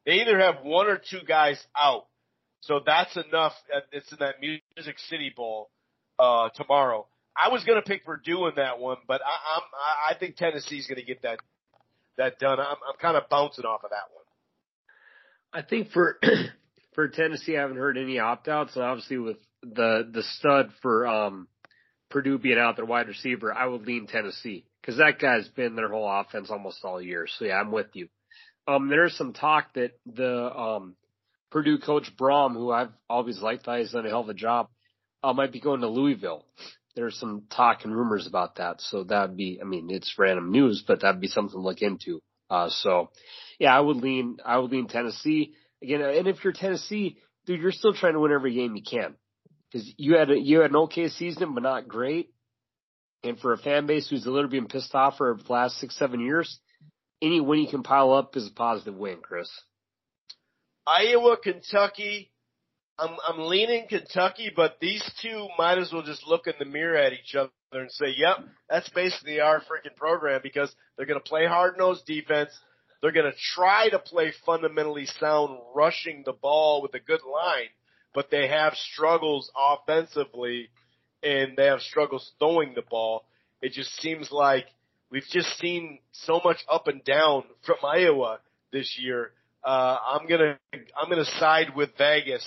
[0.05, 2.07] They either have one or two guys out,
[2.61, 3.53] so that's enough.
[3.92, 5.70] It's in that Music City Bowl
[6.18, 7.07] uh, tomorrow.
[7.37, 11.03] I was gonna pick Purdue in that one, but I, I'm I think Tennessee's gonna
[11.03, 11.40] get that
[12.16, 12.61] that done.
[12.61, 14.24] I'm I'm kind of bouncing off of that one.
[15.53, 16.18] I think for
[16.94, 18.77] for Tennessee, I haven't heard any opt outs.
[18.77, 21.48] Obviously, with the the stud for um,
[22.11, 25.88] Purdue being out their wide receiver, I would lean Tennessee because that guy's been their
[25.88, 27.27] whole offense almost all year.
[27.27, 28.09] So yeah, I'm with you.
[28.67, 30.97] Um, there's some talk that the um,
[31.51, 34.69] Purdue coach Brohm, who I've always liked, he's done a hell of a job,
[35.23, 36.47] uh, might be going to Louisville.
[36.97, 38.81] There's some talk and rumors about that.
[38.81, 42.21] So that'd be, I mean, it's random news, but that'd be something to look into.
[42.49, 43.11] Uh, so
[43.59, 46.03] yeah, I would lean, I would lean Tennessee again.
[46.03, 49.17] And if you're Tennessee, dude, you're still trying to win every game you can
[49.75, 52.31] because you had a, you had an okay season, but not great.
[53.25, 55.99] And for a fan base who's a little bit pissed off for the last six,
[55.99, 56.61] seven years,
[57.21, 59.51] any win you can pile up is a positive win, Chris.
[60.87, 62.31] Iowa, Kentucky.
[62.97, 66.97] I'm I'm leaning Kentucky, but these two might as well just look in the mirror
[66.97, 71.29] at each other and say, "Yep, that's basically our freaking program." Because they're going to
[71.29, 72.51] play hard nosed defense.
[73.03, 77.71] They're going to try to play fundamentally sound, rushing the ball with a good line,
[78.14, 80.70] but they have struggles offensively
[81.22, 83.24] and they have struggles throwing the ball.
[83.61, 84.66] It just seems like
[85.11, 88.38] we've just seen so much up and down from Iowa
[88.72, 89.33] this year.
[89.64, 92.44] Uh, I'm gonna I'm gonna side with Vegas.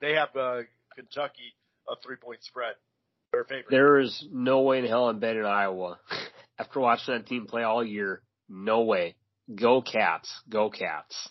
[0.00, 0.62] They have uh,
[0.94, 1.54] Kentucky
[1.88, 2.74] a three point spread.
[3.32, 3.70] Their favorite.
[3.70, 5.98] There is no way in hell I'm betting Iowa.
[6.58, 9.14] After watching that team play all year, no way.
[9.54, 10.30] Go Cats.
[10.48, 11.30] Go Cats.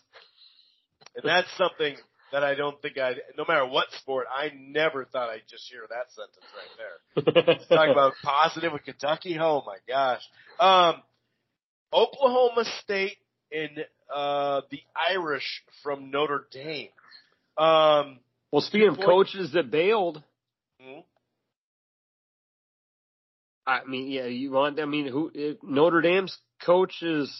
[1.16, 1.96] And that's something
[2.32, 5.82] that I don't think I, no matter what sport, I never thought I'd just hear
[5.90, 7.56] that sentence right there.
[7.78, 9.38] Talk about positive with Kentucky.
[9.40, 10.22] Oh my gosh.
[10.60, 11.02] Um,
[11.92, 13.18] Oklahoma State
[13.52, 16.90] and uh, the Irish from Notre Dame.
[17.58, 18.20] Um,
[18.52, 20.24] well, speaking of coaches that bailed,
[20.80, 21.00] hmm?
[23.66, 24.80] I mean, yeah, you want?
[24.80, 27.32] I mean, who Notre Dame's coach is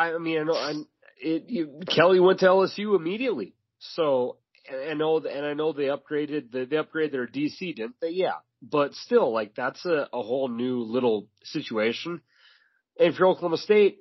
[0.00, 0.72] I mean, I know I,
[1.20, 4.36] it, you, Kelly went to LSU immediately, so
[4.70, 8.10] I know and I know they upgraded the, they upgraded their DC, didn't they?
[8.10, 12.20] Yeah, but still, like that's a, a whole new little situation.
[12.98, 14.00] And if you're Oklahoma State,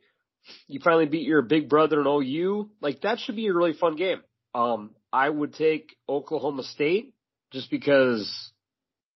[0.67, 2.69] you finally beat your big brother in OU.
[2.81, 4.21] Like that should be a really fun game.
[4.53, 7.13] Um, I would take Oklahoma State
[7.51, 8.51] just because.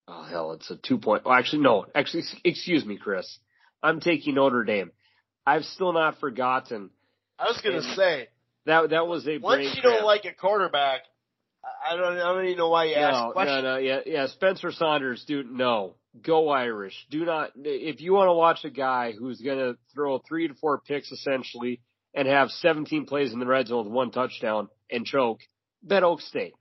[0.08, 1.26] Oh hell, it's a two point.
[1.26, 1.86] Well, actually, no.
[1.96, 3.40] Actually, excuse me, Chris.
[3.82, 4.92] I'm taking Notre Dame
[5.46, 6.90] I've still not forgotten.
[7.40, 8.28] I was gonna say
[8.66, 11.02] that that was a once you don't like a quarterback,
[11.86, 13.64] I don't I don't even know why you no, ask questions.
[13.64, 14.28] No, no, yeah, yeah.
[14.28, 16.96] Spencer Sanders, dude, no, go Irish.
[17.10, 20.80] Do not if you want to watch a guy who's gonna throw three to four
[20.80, 21.82] picks essentially
[22.14, 25.40] and have 17 plays in the red zone with one touchdown and choke,
[25.82, 26.54] bet Okie State.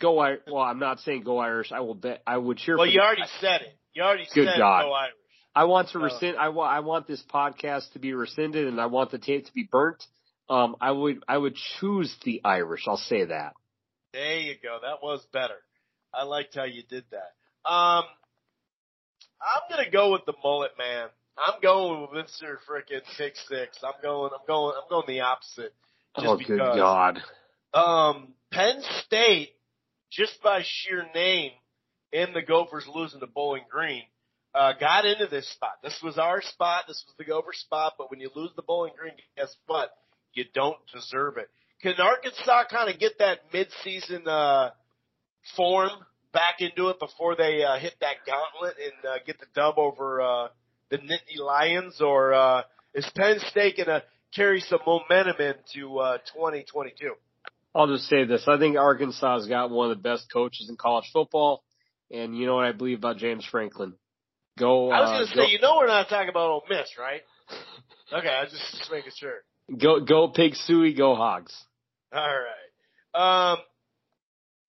[0.00, 0.42] Go Irish.
[0.46, 1.72] Well, I'm not saying go Irish.
[1.72, 2.22] I will bet.
[2.26, 2.76] I would cheer.
[2.76, 3.76] Well, for you already said it.
[3.92, 4.82] You already Good said God.
[4.82, 5.14] go Irish.
[5.54, 6.36] I want to rescind.
[6.36, 6.72] I want.
[6.72, 10.02] I want this podcast to be rescinded, and I want the tape to be burnt.
[10.48, 11.22] Um, I would.
[11.28, 12.84] I would choose the Irish.
[12.86, 13.54] I'll say that.
[14.12, 14.78] There you go.
[14.82, 15.56] That was better.
[16.12, 17.70] I liked how you did that.
[17.70, 18.04] Um,
[19.40, 21.08] I'm gonna go with the mullet man.
[21.36, 22.56] I'm going with Mr.
[22.68, 23.78] Frickin' Pick Six.
[23.82, 24.30] I'm going.
[24.32, 24.74] I'm going.
[24.76, 25.74] I'm going the opposite.
[26.16, 26.58] Just oh, because.
[26.58, 27.20] good God.
[27.72, 29.50] Um, Penn State,
[30.10, 31.50] just by sheer name,
[32.12, 34.04] and the Gophers losing to Bowling Green,
[34.54, 35.78] uh, got into this spot.
[35.82, 36.84] This was our spot.
[36.86, 37.94] This was the Gopher spot.
[37.98, 39.90] But when you lose the Bowling Green, guess what?
[40.32, 41.48] You don't deserve it.
[41.82, 44.70] Can Arkansas kind of get that midseason uh,
[45.56, 45.90] form
[46.32, 50.20] back into it before they uh, hit that gauntlet and uh, get the dub over
[50.20, 50.48] uh,
[50.90, 52.62] the Nittany Lions, or uh,
[52.94, 54.02] is Penn State going to
[54.34, 57.12] carry some momentum into uh, 2022?
[57.74, 58.44] I'll just say this.
[58.46, 61.64] I think Arkansas has got one of the best coaches in college football.
[62.10, 63.94] And you know what I believe about James Franklin.
[64.58, 64.90] Go.
[64.90, 67.22] I was going to uh, say, you know, we're not talking about Ole Miss, right?
[68.12, 69.42] okay, I was just, just making sure.
[69.76, 71.54] Go, go, pig sooie, go hogs.
[72.12, 73.52] All right.
[73.52, 73.58] Um,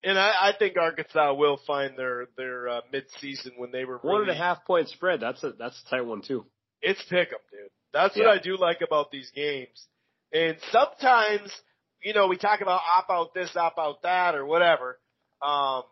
[0.03, 4.21] and I, I think Arkansas will find their their uh, mid-season when they were One
[4.21, 5.19] really, and a half point spread.
[5.19, 6.45] That's a that's a tight one too.
[6.81, 7.71] It's pick 'em, dude.
[7.91, 9.87] That's what I do like about these games.
[10.33, 11.49] And sometimes,
[12.03, 14.99] you know, we talk about opt out this, opt out that, or whatever,
[15.41, 15.83] um,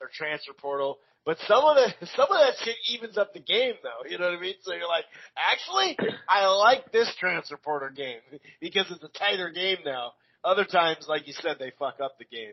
[0.00, 0.98] or transfer portal.
[1.24, 4.08] But some of the some of that shit evens up the game, though.
[4.08, 4.54] You know what I mean?
[4.62, 5.04] So you're like,
[5.36, 5.96] actually,
[6.28, 8.20] I like this transfer portal game
[8.60, 10.12] because it's a tighter game now.
[10.44, 12.52] Other times, like you said, they fuck up the game.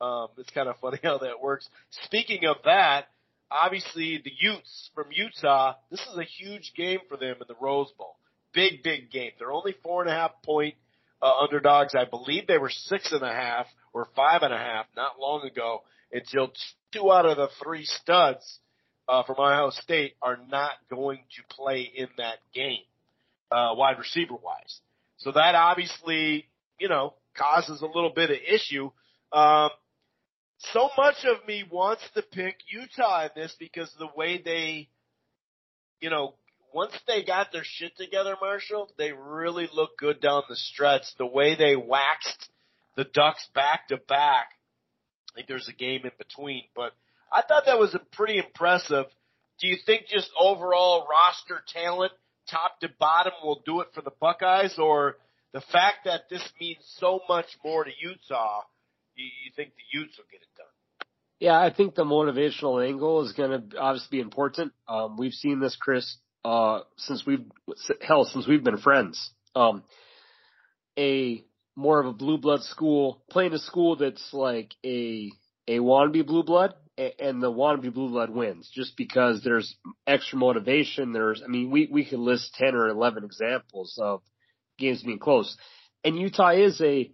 [0.00, 1.68] Um, it's kind of funny how that works.
[2.04, 3.06] Speaking of that,
[3.50, 7.92] obviously the Utes from Utah, this is a huge game for them in the Rose
[7.98, 8.16] Bowl.
[8.54, 9.32] Big, big game.
[9.38, 10.74] They're only four and a half point
[11.20, 11.94] uh, underdogs.
[11.94, 15.46] I believe they were six and a half or five and a half not long
[15.46, 16.52] ago until
[16.92, 18.60] two out of the three studs
[19.08, 22.82] uh, from Ohio State are not going to play in that game,
[23.50, 24.80] uh, wide receiver wise.
[25.18, 26.46] So that obviously,
[26.78, 28.90] you know, causes a little bit of issue.
[29.32, 29.70] Um,
[30.58, 34.88] so much of me wants to pick Utah in this because the way they,
[36.00, 36.34] you know,
[36.72, 41.04] once they got their shit together, Marshall, they really look good down the stretch.
[41.18, 42.50] The way they waxed
[42.96, 44.48] the Ducks back to back.
[45.36, 46.92] Think there's a game in between, but
[47.30, 49.04] I thought that was a pretty impressive.
[49.60, 52.12] Do you think just overall roster talent,
[52.50, 55.18] top to bottom, will do it for the Buckeyes, or
[55.52, 58.62] the fact that this means so much more to Utah?
[59.14, 60.66] You, you think the Utes will get it done?
[61.38, 64.72] Yeah, I think the motivational angle is going to obviously be important.
[64.88, 67.44] Um, we've seen this, Chris, uh, since we've
[68.00, 69.32] hell since we've been friends.
[69.54, 69.84] Um,
[70.98, 71.44] a
[71.76, 75.30] more of a blue blood school playing a school that's like a
[75.68, 81.12] a wannabe blue blood, and the wannabe blue blood wins just because there's extra motivation.
[81.12, 84.22] There's, I mean, we we could list ten or eleven examples of
[84.78, 85.56] games being close,
[86.02, 87.12] and Utah is a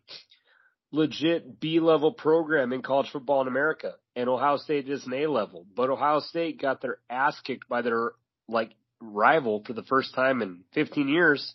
[0.93, 5.27] legit B level program in college football in America, and Ohio State is an A
[5.27, 5.67] level.
[5.75, 8.13] But Ohio State got their ass kicked by their
[8.49, 8.71] like
[9.01, 11.55] rival for the first time in 15 years,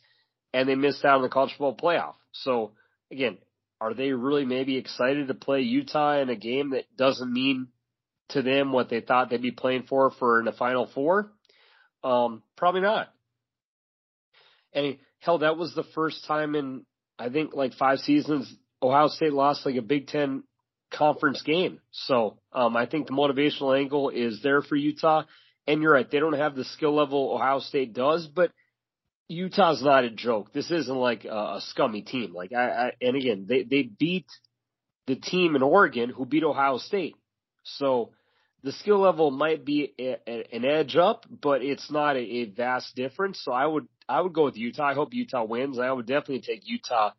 [0.54, 2.16] and they missed out on the college football playoff.
[2.32, 2.74] So
[3.12, 3.38] again,
[3.80, 7.68] are they really maybe excited to play Utah in a game that doesn't mean
[8.30, 11.32] to them what they thought they'd be playing for for in the Final Four?
[12.04, 13.14] Um, probably not.
[14.74, 16.86] And hell, that was the first time in
[17.20, 20.44] I think like five seasons Ohio State lost like a Big Ten
[20.94, 21.80] conference game.
[21.92, 25.24] So um, I think the motivational angle is there for Utah.
[25.66, 28.52] And you're right, they don't have the skill level Ohio State does, but
[29.30, 30.54] Utah's not a joke.
[30.54, 32.34] This isn't like a, a scummy team.
[32.34, 34.28] Like I, I, and again, they they beat
[35.06, 37.16] the team in Oregon who beat Ohio State.
[37.64, 38.12] So
[38.64, 42.46] the skill level might be a, a, an edge up, but it's not a, a
[42.46, 43.42] vast difference.
[43.44, 44.88] So I would I would go with Utah.
[44.88, 45.80] I hope Utah wins.
[45.80, 47.12] I would definitely take Utah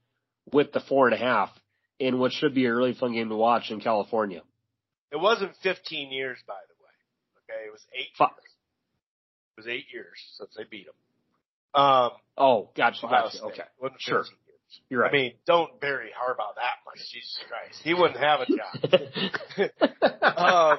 [0.53, 1.51] with the four and a half
[1.99, 4.43] in what should be a really fun game to watch in California.
[5.13, 7.57] It wasn't 15 years, by the way.
[7.57, 8.09] Okay, it was eight.
[8.17, 8.37] Fuck.
[8.37, 8.53] Years.
[9.57, 10.95] It was eight years since they beat them.
[11.75, 13.43] Um, Oh, gotcha, gotcha.
[13.47, 13.63] Okay,
[13.99, 14.25] Sure.
[14.89, 15.13] you're right.
[15.13, 16.99] I mean, don't bury Harbaugh that much.
[17.11, 18.79] Jesus Christ, he wouldn't have a job.
[20.39, 20.79] um,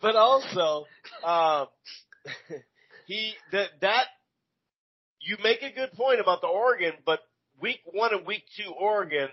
[0.00, 0.86] but also,
[1.22, 1.66] um,
[3.06, 4.06] he that that
[5.20, 7.20] you make a good point about the Oregon, but
[7.60, 9.28] week one and week two Oregon,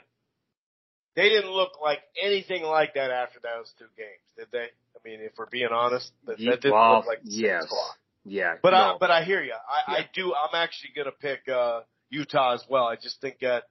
[1.15, 4.67] they didn't look like anything like that after those two games, did they?
[4.67, 7.65] I mean, if we're being honest, that, that didn't well, look like the yes.
[7.69, 7.97] clock.
[8.25, 8.55] Yeah.
[8.61, 8.77] But no.
[8.77, 9.53] I, but I hear you.
[9.53, 9.97] I, Yeah.
[9.99, 10.33] I do.
[10.33, 12.85] I'm actually going to pick uh, Utah as well.
[12.85, 13.63] I just think that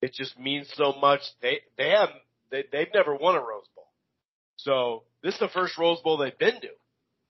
[0.00, 1.20] it just means so much.
[1.42, 2.10] They they have
[2.50, 3.88] they they've never won a Rose Bowl,
[4.56, 6.68] so this is the first Rose Bowl they've been to.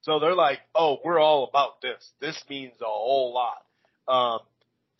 [0.02, 2.10] So they're like, oh, we're all about this.
[2.20, 3.62] This means a whole lot.
[4.08, 4.40] Um,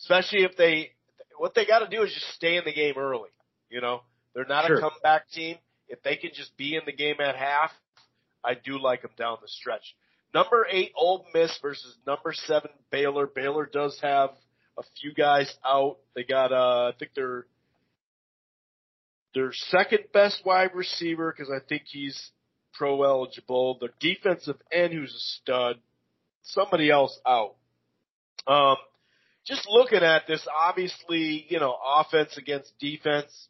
[0.01, 0.90] especially if they
[1.38, 3.31] what they got to do is just stay in the game early.
[3.70, 4.03] You know,
[4.35, 4.77] they're not Sure.
[4.79, 5.57] a comeback team.
[5.88, 7.73] If they can just be in the game at half,
[8.44, 9.96] I do like them down the stretch.
[10.33, 13.27] Number eight, Ole Miss versus number seven, Baylor.
[13.27, 14.31] Baylor does have
[14.79, 15.97] a few guys out.
[16.14, 17.47] They got, uh, I think their
[19.35, 22.31] their second best wide receiver because I think he's
[22.75, 23.79] pro eligible.
[23.81, 25.77] The defensive end who's a stud.
[26.43, 27.55] Somebody else out.
[28.47, 28.77] Um,
[29.47, 33.49] just looking at this, obviously, you know, offense against defense.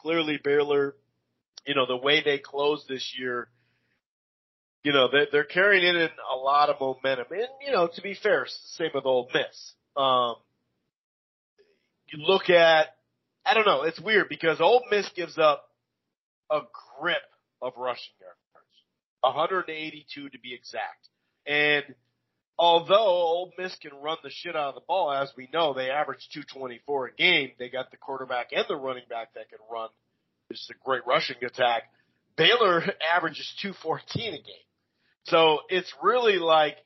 [0.00, 0.96] Clearly, Baylor,
[1.66, 3.48] you know, the way they closed this year,
[4.82, 7.26] you know, they're, they're carrying in a lot of momentum.
[7.30, 9.72] And, you know, to be fair, it's the same with Ole Miss.
[9.96, 10.36] Um,
[12.06, 12.88] you look at,
[13.44, 15.68] I don't know, it's weird because Ole Miss gives up
[16.50, 16.60] a
[16.98, 17.22] grip
[17.60, 18.36] of rushing yards.
[19.22, 21.08] 182 to be exact.
[21.46, 21.84] And
[22.58, 25.90] although Ole Miss can run the shit out of the ball, as we know, they
[25.90, 27.50] average 224 a game.
[27.58, 29.90] They got the quarterback and the running back that can run.
[30.48, 31.84] It's a great rushing attack.
[32.36, 32.82] Baylor
[33.14, 34.44] averages 214 a game.
[35.24, 36.76] So it's really like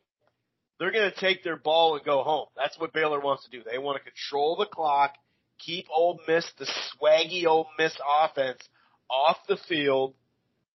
[0.79, 2.47] they're going to take their ball and go home.
[2.57, 3.62] That's what Baylor wants to do.
[3.64, 5.14] They want to control the clock,
[5.59, 8.61] keep Ole Miss, the swaggy Ole Miss offense,
[9.09, 10.14] off the field.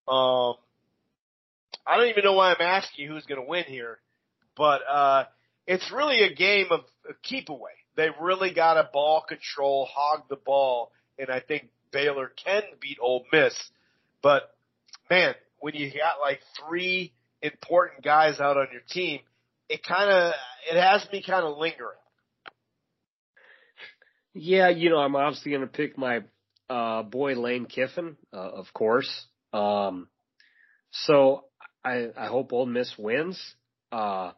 [0.07, 0.55] Um,
[1.85, 3.99] I don't even know why I'm asking you who's going to win here,
[4.55, 5.25] but uh,
[5.67, 7.71] it's really a game of, of keep away.
[7.95, 12.97] They really got to ball control, hog the ball, and I think Baylor can beat
[13.01, 13.53] Ole Miss.
[14.21, 14.43] But
[15.09, 19.19] man, when you got like three important guys out on your team,
[19.69, 20.33] it kind of
[20.71, 21.97] it has me kind of lingering.
[24.33, 26.21] Yeah, you know, I'm obviously going to pick my
[26.69, 29.25] uh, boy Lane Kiffin, uh, of course.
[29.53, 30.07] Um,
[30.91, 31.45] so
[31.83, 33.41] I, I hope Ole Miss wins.
[33.91, 34.31] Uh,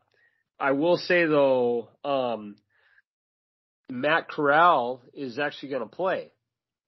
[0.59, 2.55] I will say though, um,
[3.89, 6.31] Matt Corral is actually going to play.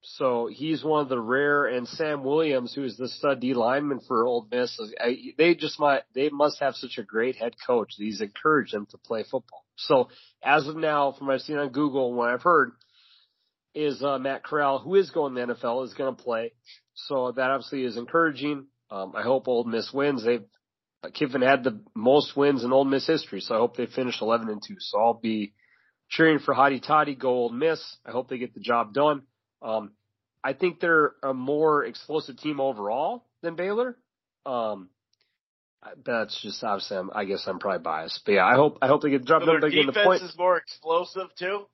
[0.06, 4.02] So he's one of the rare, and Sam Williams, who is the stud D lineman
[4.06, 7.94] for Ole Miss, I, they just might, they must have such a great head coach.
[7.98, 9.64] He's encouraged them to play football.
[9.78, 10.10] So
[10.44, 12.74] as of now, from what I've seen on Google and what I've heard,
[13.74, 16.52] is uh, Matt Corral, who is going to the NFL, is going to play.
[16.96, 18.68] So that obviously is encouraging.
[18.92, 20.24] Um, I hope Ole Miss wins.
[20.26, 20.44] They've
[21.04, 24.22] uh, Kiffin had the most wins in Ole Miss history, so I hope they finish
[24.22, 24.76] 11 and two.
[24.80, 25.54] So I'll be
[26.10, 27.82] cheering for Hotty Toddy, go Ole Miss.
[28.06, 29.24] I hope they get the job done.
[29.64, 29.92] Um,
[30.44, 33.98] I think they're a more explosive team overall than Baylor.
[34.46, 34.90] Um,
[36.06, 39.02] that's just obviously, I'm, I guess I'm probably biased, but yeah, I hope I hope
[39.02, 40.22] they get the job So They get the defense point.
[40.24, 41.66] is more explosive too.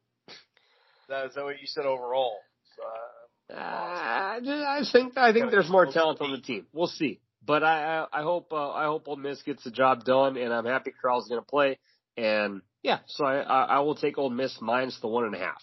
[1.09, 2.37] That is that what you said overall?
[2.75, 6.67] So, uh, I think I think there's more talent on the team.
[6.71, 10.05] We'll see, but I I, I hope uh, I hope Ole Miss gets the job
[10.05, 11.79] done, and I'm happy Corral's going to play.
[12.15, 15.39] And yeah, so I, I I will take Ole Miss minus the one and a
[15.39, 15.61] half.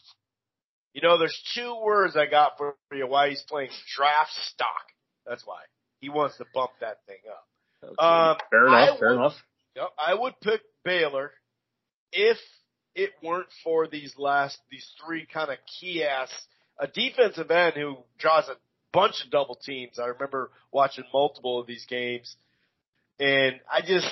[0.97, 4.83] You know, there's two words I got for you why he's playing draft stock.
[5.27, 5.59] That's why
[6.01, 7.47] he wants to bump that thing up.
[7.85, 7.95] Okay.
[7.99, 8.99] Um, fair enough.
[8.99, 9.35] fair would- enough.
[9.75, 11.33] Yep, I would pick Baylor
[12.13, 12.39] if
[12.95, 16.31] it weren't for these last these three kind of key ass
[16.79, 18.57] a defensive end who draws a
[18.95, 19.99] bunch of double teams.
[19.99, 22.35] I remember watching multiple of these games,
[23.21, 24.09] and I just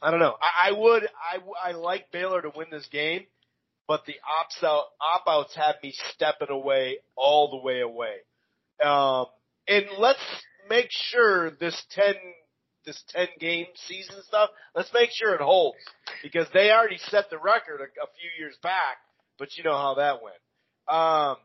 [0.00, 0.36] I don't know.
[0.40, 3.26] I, I would I I like Baylor to win this game,
[3.88, 8.16] but the ops out op outs have me stepping away all the way away.
[8.82, 9.26] Um,
[9.68, 10.22] and let's
[10.68, 12.14] make sure this ten
[12.84, 15.78] this 10 game season stuff, let's make sure it holds
[16.22, 18.96] because they already set the record a, a few years back,
[19.38, 20.36] but you know how that went.
[20.88, 21.36] Um,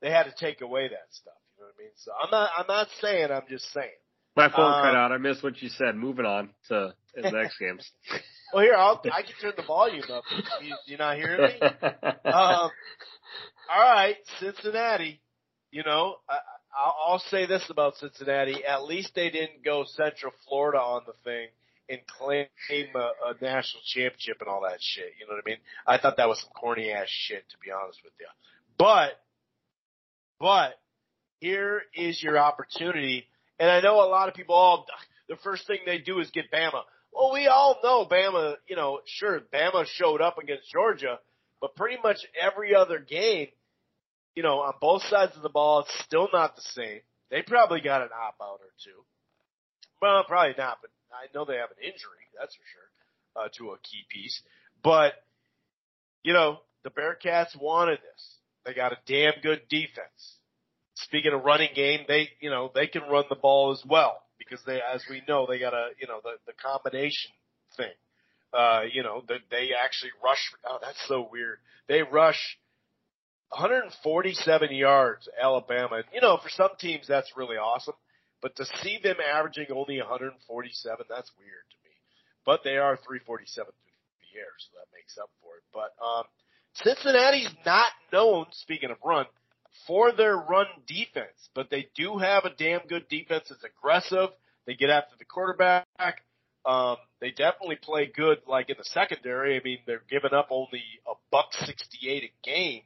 [0.00, 1.34] they had to take away that stuff.
[1.56, 1.92] You know what I mean?
[1.96, 3.90] So I'm not, I'm not saying, I'm just saying.
[4.36, 5.12] My phone Um, cut out.
[5.12, 5.96] I missed what you said.
[5.96, 7.90] Moving on to the next games.
[8.54, 10.22] Well, here, I'll, I can turn the volume up.
[10.62, 11.60] You, you not hearing me?
[11.60, 12.70] Um,
[13.68, 15.20] all right, Cincinnati.
[15.72, 16.36] You know, I,
[17.08, 21.48] I'll, say this about Cincinnati: at least they didn't go Central Florida on the thing
[21.88, 22.46] and claim
[22.94, 25.12] a, a national championship and all that shit.
[25.18, 25.58] You know what I mean?
[25.86, 28.26] I thought that was some corny ass shit, to be honest with you.
[28.78, 29.20] But,
[30.38, 30.78] but
[31.40, 33.26] here is your opportunity,
[33.58, 34.54] and I know a lot of people.
[34.54, 34.84] Oh,
[35.28, 36.82] the first thing they do is get Bama.
[37.16, 38.56] Well, we all know Bama.
[38.68, 41.18] You know, sure, Bama showed up against Georgia,
[41.62, 43.48] but pretty much every other game,
[44.34, 47.00] you know, on both sides of the ball, it's still not the same.
[47.30, 49.02] They probably got an op out or two.
[50.02, 53.70] Well, probably not, but I know they have an injury, that's for sure, uh, to
[53.70, 54.42] a key piece.
[54.84, 55.14] But,
[56.22, 58.34] you know, the Bearcats wanted this.
[58.66, 60.36] They got a damn good defense.
[60.96, 64.60] Speaking of running game, they, you know, they can run the ball as well because
[64.66, 67.30] they, as we know, they got a, you know, the, the combination
[67.76, 67.92] thing.
[68.52, 70.40] Uh, you know, that they actually rush.
[70.66, 71.58] Oh, that's so weird.
[71.88, 72.40] They rush
[73.50, 76.02] 147 yards, Alabama.
[76.12, 77.94] You know, for some teams that's really awesome,
[78.42, 81.94] but to see them averaging only 147, that's weird to me.
[82.44, 85.64] But they are 347 through the air, so that makes up for it.
[85.74, 86.24] But um,
[86.74, 89.26] Cincinnati's not known, speaking of run,
[89.86, 93.50] for their run defense, but they do have a damn good defense.
[93.50, 94.30] It's aggressive.
[94.66, 95.86] They get after the quarterback.
[96.64, 99.56] Um, they definitely play good, like in the secondary.
[99.56, 102.82] I mean, they're giving up only a buck sixty-eight a game.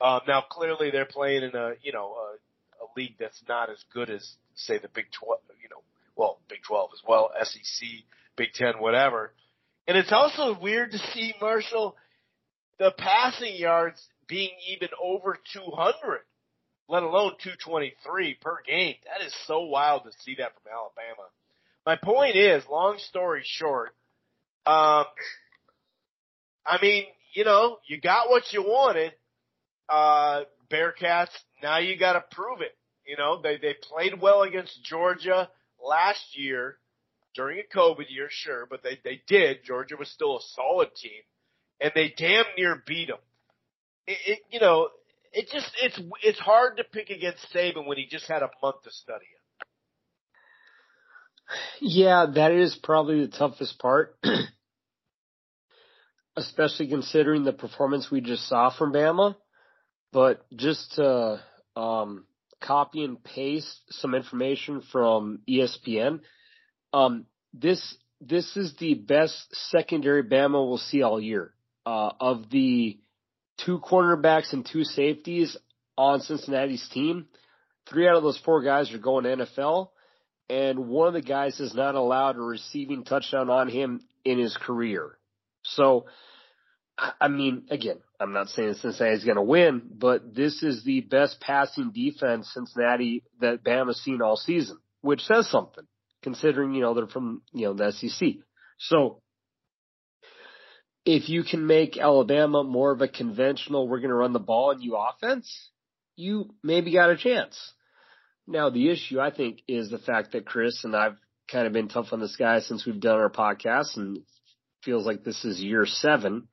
[0.00, 3.82] Um, now, clearly, they're playing in a you know a, a league that's not as
[3.92, 5.40] good as say the Big Twelve.
[5.62, 5.82] You know,
[6.16, 7.88] well, Big Twelve as well, SEC,
[8.36, 9.32] Big Ten, whatever.
[9.86, 11.96] And it's also weird to see Marshall
[12.78, 16.20] the passing yards being even over 200,
[16.88, 18.94] let alone 223 per game.
[19.04, 21.28] That is so wild to see that from Alabama.
[21.86, 23.90] My point is, long story short,
[24.66, 25.04] um,
[26.66, 27.04] I mean,
[27.34, 29.12] you know, you got what you wanted,
[29.88, 31.28] uh, Bearcats.
[31.62, 32.76] Now you got to prove it.
[33.06, 35.50] You know, they they played well against Georgia
[35.82, 36.78] last year
[37.34, 39.64] during a COVID year, sure, but they they did.
[39.64, 41.20] Georgia was still a solid team,
[41.80, 43.18] and they damn near beat them.
[44.06, 44.88] It, it you know,
[45.32, 48.82] it just it's it's hard to pick against Saban when he just had a month
[48.84, 49.44] to study it.
[51.80, 54.16] Yeah, that is probably the toughest part.
[56.36, 59.36] Especially considering the performance we just saw from Bama.
[60.12, 61.40] But just to
[61.76, 62.24] um,
[62.60, 66.20] copy and paste some information from ESPN,
[66.92, 69.34] um, this this is the best
[69.70, 71.52] secondary Bama will see all year.
[71.86, 72.98] Uh, of the
[73.58, 75.56] two cornerbacks and two safeties
[75.96, 77.26] on Cincinnati's team,
[77.88, 79.88] three out of those four guys are going to NFL
[80.48, 84.56] and one of the guys has not allowed a receiving touchdown on him in his
[84.56, 85.18] career.
[85.62, 86.06] So,
[86.98, 91.40] I mean, again, I'm not saying Cincinnati's going to win, but this is the best
[91.40, 95.84] passing defense Cincinnati that Bama's seen all season, which says something
[96.22, 98.28] considering, you know, they're from, you know, the SEC.
[98.78, 99.20] So,
[101.04, 104.70] if you can make Alabama more of a conventional, we're going to run the ball
[104.70, 105.70] and you offense,
[106.16, 107.58] you maybe got a chance.
[108.46, 111.16] Now, the issue I think is the fact that Chris and I've
[111.50, 114.18] kind of been tough on this guy since we've done our podcast and
[114.82, 116.48] feels like this is year seven.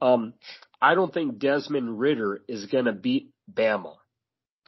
[0.00, 0.34] Um,
[0.80, 3.94] I don't think Desmond Ridder is going to beat Bama.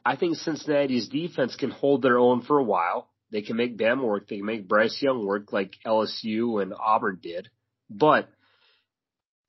[0.05, 3.09] I think Cincinnati's defense can hold their own for a while.
[3.31, 4.27] They can make Bama work.
[4.27, 7.49] They can make Bryce Young work like LSU and Auburn did.
[7.89, 8.29] But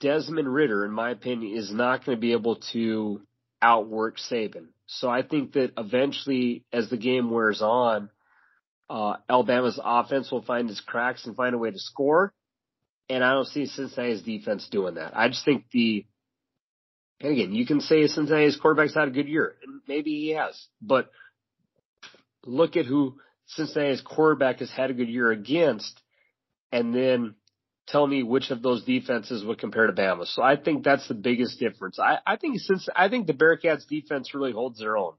[0.01, 3.23] Desmond Ridder, in my opinion, is not going to be able to
[3.61, 4.69] outwork Saban.
[4.87, 8.11] So I think that eventually, as the game wears on,
[8.89, 12.33] uh, Alabama's offense will find its cracks and find a way to score.
[13.11, 15.17] And I don't see Cincinnati's defense doing that.
[15.17, 16.07] I just think the,
[17.21, 20.67] and again, you can say Cincinnati's quarterback's had a good year, and maybe he has,
[20.81, 21.11] but
[22.45, 26.01] look at who Cincinnati's quarterback has had a good year against,
[26.71, 27.35] and then
[27.89, 30.27] tell me which of those defenses would compare to Bama.
[30.27, 31.99] So I think that's the biggest difference.
[31.99, 35.15] I, I think since I think the Bearcats defense really holds their own.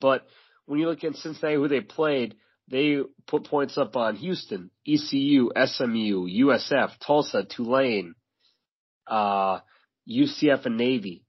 [0.00, 0.26] But
[0.66, 2.36] when you look at Cincinnati who they played,
[2.68, 8.14] they put points up on Houston, ECU, SMU, USF, Tulsa, Tulane,
[9.06, 9.60] uh,
[10.08, 11.24] UCF and Navy.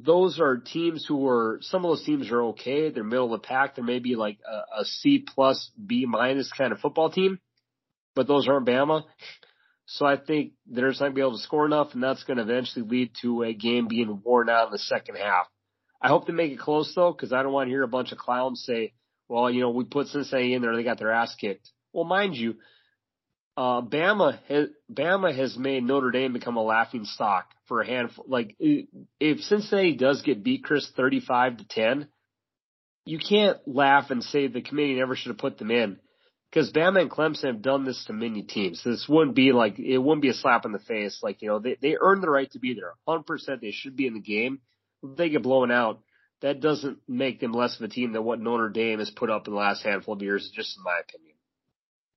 [0.00, 2.90] Those are teams who are, some of those teams are okay.
[2.90, 3.74] They're middle of the pack.
[3.74, 7.40] They're maybe like a, a C plus, B minus kind of football team,
[8.14, 9.02] but those aren't Bama.
[9.90, 12.36] So I think they're not going to be able to score enough, and that's going
[12.36, 15.46] to eventually lead to a game being worn out in the second half.
[16.00, 18.12] I hope they make it close though, because I don't want to hear a bunch
[18.12, 18.92] of clowns say,
[19.28, 22.36] "Well, you know, we put Cincinnati in there, they got their ass kicked." Well, mind
[22.36, 22.56] you,
[23.56, 28.26] uh, Bama has Bama has made Notre Dame become a laughing stock for a handful.
[28.28, 32.08] Like, if Cincinnati does get beat, Chris, thirty-five to ten,
[33.06, 35.98] you can't laugh and say the committee never should have put them in
[36.50, 38.82] because Bama and Clemson have done this to many teams.
[38.84, 41.20] This wouldn't be like it wouldn't be a slap in the face.
[41.22, 42.92] Like you know, they they earned the right to be there.
[43.04, 44.60] 100 percent, they should be in the game.
[45.02, 46.00] If they get blown out,
[46.40, 49.46] that doesn't make them less of a team than what Notre Dame has put up
[49.46, 50.50] in the last handful of years.
[50.54, 51.34] Just in my opinion.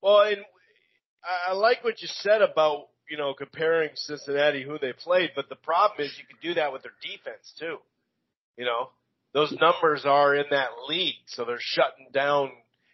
[0.02, 0.42] Well, and
[1.48, 5.56] I like what you said about you know, comparing Cincinnati who they played, but the
[5.56, 7.76] problem is you can do that with their defense too.
[8.58, 8.90] You know,
[9.34, 12.52] those numbers are in that league, so they're shutting down.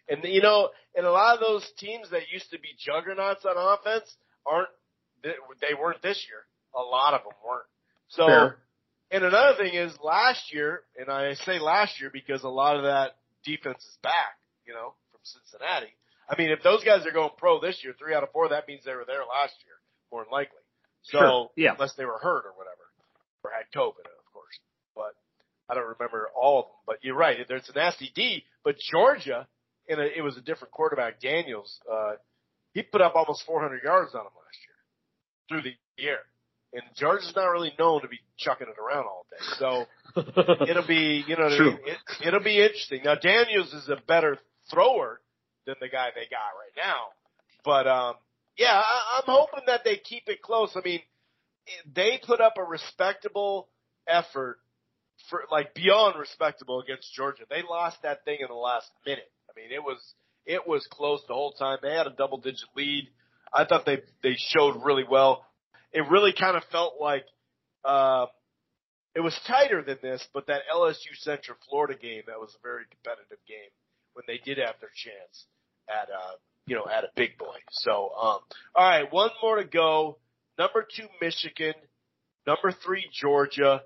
[0.08, 3.56] And you know, and a lot of those teams that used to be juggernauts on
[3.56, 4.68] offense aren't.
[5.22, 6.46] They weren't this year.
[6.74, 7.66] A lot of them weren't.
[8.08, 8.56] So, Fair.
[9.10, 12.84] and another thing is last year, and I say last year because a lot of
[12.84, 14.38] that defense is back.
[14.66, 15.92] You know, from Cincinnati.
[16.28, 18.68] I mean, if those guys are going pro this year, three out of four, that
[18.68, 19.76] means they were there last year,
[20.12, 20.60] more than likely.
[21.02, 21.50] So, sure.
[21.56, 21.72] yeah.
[21.72, 22.84] unless they were hurt or whatever,
[23.44, 24.58] or had COVID, of course.
[24.94, 25.16] But
[25.68, 26.74] I don't remember all of them.
[26.86, 27.38] But you're right.
[27.48, 28.44] There's a nasty D.
[28.62, 29.46] But Georgia,
[29.88, 31.80] and it was a different quarterback, Daniels.
[31.90, 32.12] Uh,
[32.74, 34.78] he put up almost 400 yards on him last year
[35.48, 36.18] through the year.
[36.72, 39.44] And Georgia's not really known to be chucking it around all day.
[39.58, 39.86] So
[40.68, 43.00] it'll be, you know, it, it'll be interesting.
[43.04, 44.38] Now Daniels is a better
[44.70, 45.20] thrower
[45.66, 47.06] than the guy they got right now.
[47.64, 48.14] But um,
[48.58, 50.72] yeah, I, I'm hoping that they keep it close.
[50.76, 51.00] I mean,
[51.94, 53.68] they put up a respectable
[54.06, 54.58] effort
[55.30, 57.44] for like beyond respectable against Georgia.
[57.48, 59.30] They lost that thing in the last minute.
[59.58, 59.98] I mean, it was
[60.46, 61.78] it was close the whole time.
[61.82, 63.08] They had a double digit lead.
[63.52, 65.44] I thought they they showed really well.
[65.92, 67.24] It really kind of felt like
[67.84, 68.26] uh,
[69.14, 72.84] it was tighter than this, but that LSU Central Florida game that was a very
[72.90, 73.70] competitive game
[74.12, 75.46] when they did have their chance
[75.88, 76.36] at uh
[76.66, 77.56] you know at a big boy.
[77.70, 78.40] So um
[78.74, 80.18] all right, one more to go.
[80.58, 81.74] Number two Michigan,
[82.46, 83.82] number three Georgia.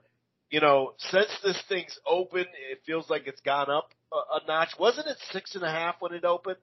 [0.50, 4.70] You know, since this thing's open, it feels like it's gone up a, notch.
[4.78, 6.56] Wasn't it six and a half when it opened?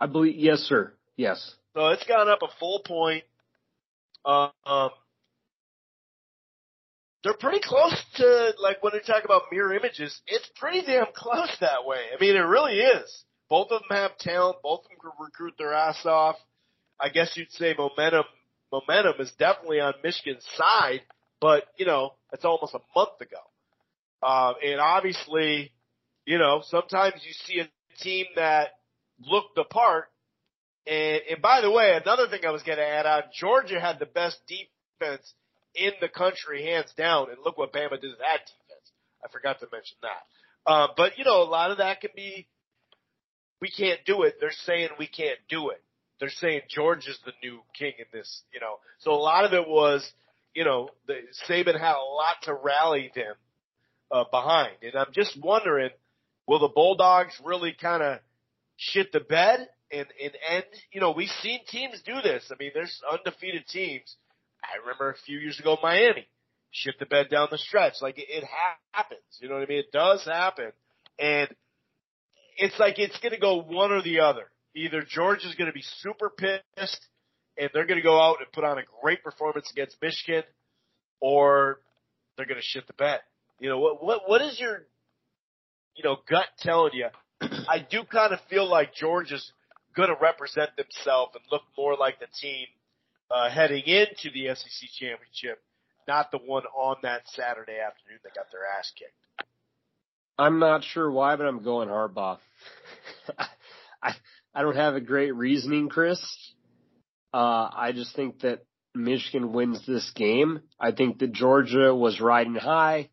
[0.00, 0.92] I believe yes, sir.
[1.16, 1.54] Yes.
[1.74, 3.24] So it's gone up a full point.
[4.24, 4.90] Um,
[7.22, 10.20] they're pretty close to like when they talk about mirror images.
[10.26, 11.98] It's pretty damn close that way.
[12.14, 13.24] I mean, it really is.
[13.48, 14.58] Both of them have talent.
[14.62, 16.36] Both of them can recruit their ass off.
[17.00, 18.24] I guess you'd say momentum.
[18.72, 21.02] Momentum is definitely on Michigan's side,
[21.40, 23.38] but you know it's almost a month ago.
[24.22, 25.72] Uh, and obviously,
[26.26, 27.68] you know sometimes you see a
[28.02, 28.72] team that
[29.20, 30.06] looked the part.
[30.86, 33.98] And, and by the way, another thing I was going to add on: Georgia had
[33.98, 35.32] the best defense
[35.74, 37.30] in the country, hands down.
[37.30, 38.92] And look what Bama did to that defense.
[39.24, 40.70] I forgot to mention that.
[40.70, 42.46] Uh, but you know, a lot of that can be
[43.60, 44.36] we can't do it.
[44.40, 45.82] They're saying we can't do it.
[46.20, 48.76] They're saying George is the new king in this, you know.
[48.98, 50.08] So a lot of it was,
[50.54, 51.14] you know, the,
[51.48, 53.34] Saban had a lot to rally them
[54.10, 55.90] uh, behind, and I'm just wondering,
[56.46, 58.18] will the Bulldogs really kind of
[58.76, 60.64] shit the bed and and end?
[60.92, 62.50] You know, we've seen teams do this.
[62.50, 64.16] I mean, there's undefeated teams.
[64.62, 66.26] I remember a few years ago, Miami
[66.70, 67.94] shit the bed down the stretch.
[68.02, 68.44] Like it, it
[68.92, 69.20] happens.
[69.40, 69.78] You know what I mean?
[69.78, 70.72] It does happen,
[71.18, 71.48] and
[72.56, 74.50] it's like it's going to go one or the other.
[74.74, 77.06] Either George is going to be super pissed
[77.58, 80.42] and they're going to go out and put on a great performance against Michigan,
[81.20, 81.80] or
[82.36, 83.20] they're going to shit the bed.
[83.58, 84.04] You know what?
[84.04, 84.86] What what is your
[85.96, 87.08] you know gut telling you?
[87.68, 89.52] I do kind of feel like Georgia's
[89.94, 92.66] going to represent themselves and look more like the team
[93.30, 95.62] uh, heading into the SEC championship,
[96.06, 99.48] not the one on that Saturday afternoon that got their ass kicked.
[100.38, 102.38] I'm not sure why, but I'm going Harbaugh.
[104.02, 104.12] I
[104.54, 106.20] I don't have a great reasoning, Chris.
[107.32, 110.60] Uh, I just think that Michigan wins this game.
[110.80, 113.10] I think that Georgia was riding high.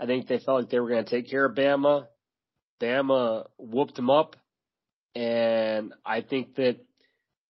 [0.00, 2.06] I think they felt like they were going to take care of Bama.
[2.82, 4.36] Bama whooped them up.
[5.14, 6.78] And I think that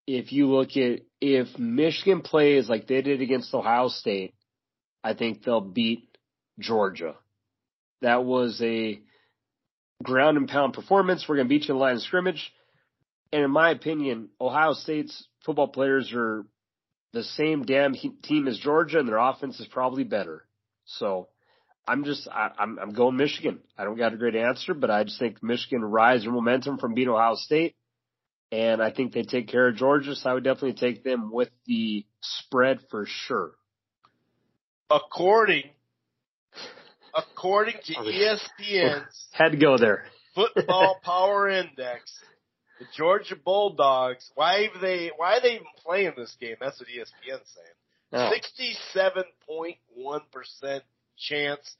[0.05, 4.35] if you look at, if Michigan plays like they did against Ohio State,
[5.03, 6.07] I think they'll beat
[6.59, 7.15] Georgia.
[8.01, 8.99] That was a
[10.03, 11.25] ground and pound performance.
[11.27, 12.51] We're going to beat you in the line of scrimmage.
[13.31, 16.45] And in my opinion, Ohio State's football players are
[17.13, 20.45] the same damn team as Georgia, and their offense is probably better.
[20.85, 21.29] So
[21.87, 23.59] I'm just I, I'm I'm going Michigan.
[23.77, 26.93] I don't got a great answer, but I just think Michigan rise their momentum from
[26.93, 27.75] beating Ohio State,
[28.51, 30.15] and I think they take care of Georgia.
[30.15, 33.51] So I would definitely take them with the spread for sure.
[34.89, 35.69] According
[37.15, 40.05] according to ESPN's had to go there
[40.35, 42.13] football power index,
[42.79, 44.29] the Georgia Bulldogs.
[44.35, 45.11] Why are they?
[45.15, 46.57] Why are they even playing this game?
[46.59, 47.75] That's what ESPN's saying.
[48.13, 48.29] Oh.
[48.31, 50.83] Sixty-seven point one percent
[51.17, 51.75] chance,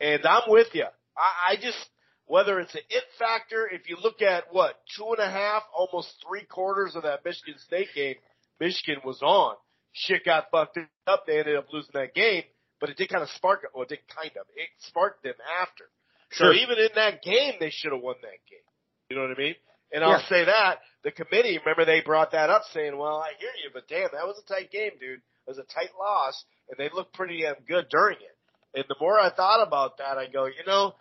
[0.00, 0.86] and I'm with you.
[1.16, 1.78] I, I just
[2.26, 3.68] whether it's an it factor.
[3.70, 7.58] If you look at what two and a half, almost three quarters of that Michigan
[7.58, 8.16] State game,
[8.60, 9.54] Michigan was on.
[9.92, 11.26] Shit got fucked up.
[11.26, 12.42] They ended up losing that game
[12.80, 13.70] but it did kind of spark it.
[13.74, 14.46] Well, it did kind of.
[14.54, 15.84] It sparked them after.
[16.30, 16.52] Sure.
[16.52, 18.66] So even in that game, they should have won that game.
[19.08, 19.54] You know what I mean?
[19.92, 23.50] And I'll say that the committee, remember they brought that up saying, well, I hear
[23.62, 25.20] you, but damn, that was a tight game, dude.
[25.20, 28.35] It was a tight loss, and they looked pretty damn good during it.
[28.76, 30.94] And the more I thought about that, I go, you know,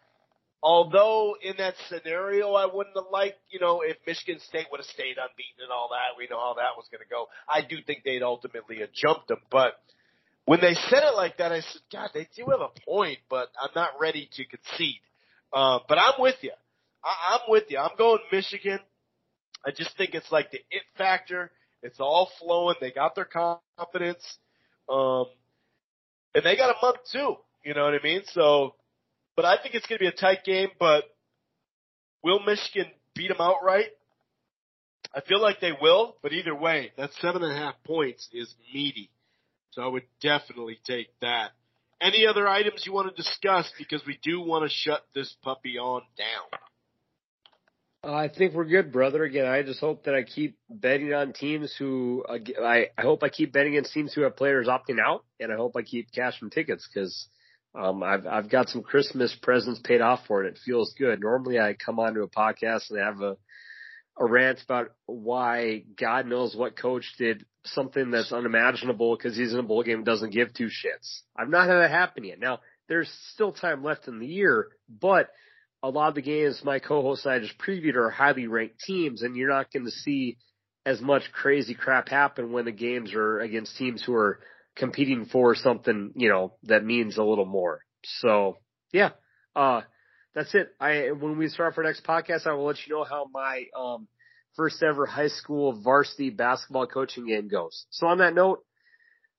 [0.64, 4.88] although in that scenario I wouldn't have liked, you know, if Michigan State would have
[4.88, 7.28] stayed unbeaten and all that, we know how that was going to go.
[7.48, 9.74] I do think they'd ultimately have jumped them, but
[10.46, 13.50] when they said it like that, I said, God, they do have a point, but
[13.62, 15.02] I'm not ready to concede.
[15.52, 16.52] Uh, but I'm with you.
[17.04, 17.78] I, I'm with you.
[17.80, 18.80] I'm going Michigan.
[19.66, 21.52] I just think it's like the it factor.
[21.82, 22.76] It's all flowing.
[22.80, 24.24] They got their confidence.
[24.88, 25.26] Um,
[26.36, 27.36] and they got a month too.
[27.66, 28.22] You know what I mean?
[28.32, 28.76] So,
[29.36, 31.04] but I think it's going to be a tight game, but
[32.24, 32.86] will Michigan
[33.16, 33.88] beat them outright?
[35.16, 38.54] I feel like they will, but either way, that seven and a half points is
[38.72, 39.10] meaty.
[39.72, 41.52] So I would definitely take that.
[42.00, 43.72] Any other items you want to discuss?
[43.80, 46.60] Because we do want to shut this puppy on down.
[48.04, 49.24] Uh, I think we're good, brother.
[49.24, 53.30] Again, I just hope that I keep betting on teams who I I hope I
[53.30, 56.52] keep betting against teams who have players opting out, and I hope I keep cashing
[56.52, 57.28] tickets because
[57.78, 60.48] um, I've I've got some Christmas presents paid off for it.
[60.48, 61.20] It feels good.
[61.22, 63.38] Normally, I come onto a podcast and I have a
[64.18, 69.60] a rant about why God knows what coach did something that's unimaginable because he's in
[69.60, 71.22] a bowl game and doesn't give two shits.
[71.38, 72.40] I've not had that happen yet.
[72.40, 75.30] Now, there's still time left in the year, but
[75.84, 79.22] a lot of the games my co-host and I just previewed are highly ranked teams,
[79.22, 80.38] and you're not going to see
[80.86, 84.40] as much crazy crap happen when the games are against teams who are
[84.76, 87.82] competing for something, you know, that means a little more.
[88.04, 88.58] So,
[88.92, 89.12] yeah,
[89.56, 89.82] uh,
[90.34, 90.70] that's it.
[90.80, 94.08] I when we start for next podcast, I will let you know how my um,
[94.56, 97.86] first ever high school varsity basketball coaching game goes.
[97.90, 98.60] So on that note,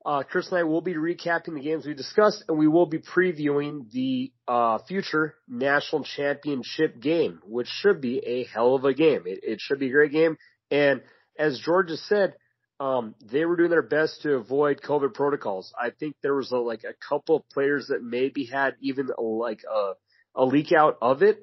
[0.07, 2.99] uh, Chris and I will be recapping the games we discussed, and we will be
[2.99, 9.23] previewing the uh, future national championship game, which should be a hell of a game.
[9.27, 10.37] It, it should be a great game.
[10.71, 11.03] And
[11.39, 12.35] as George has said,
[12.79, 15.73] um, they were doing their best to avoid COVID protocols.
[15.81, 19.61] I think there was a, like a couple of players that maybe had even like
[19.71, 19.93] a,
[20.35, 21.39] a leak out of it,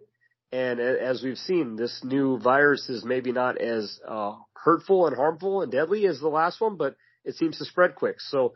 [0.52, 5.64] and as we've seen, this new virus is maybe not as uh, hurtful and harmful
[5.64, 8.18] and deadly as the last one, but it seems to spread quick.
[8.20, 8.54] So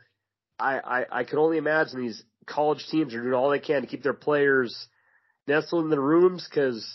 [0.60, 3.88] I, I, I can only imagine these college teams are doing all they can to
[3.88, 4.88] keep their players
[5.48, 6.86] nestled in their rooms because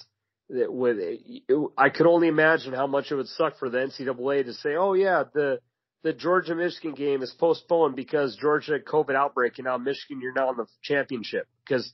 [1.77, 4.93] I could only imagine how much it would suck for the NCAA to say, oh
[4.93, 5.61] yeah, the
[6.03, 10.33] the Georgia Michigan game is postponed because Georgia had COVID outbreak and now Michigan you're
[10.33, 11.93] now in the championship because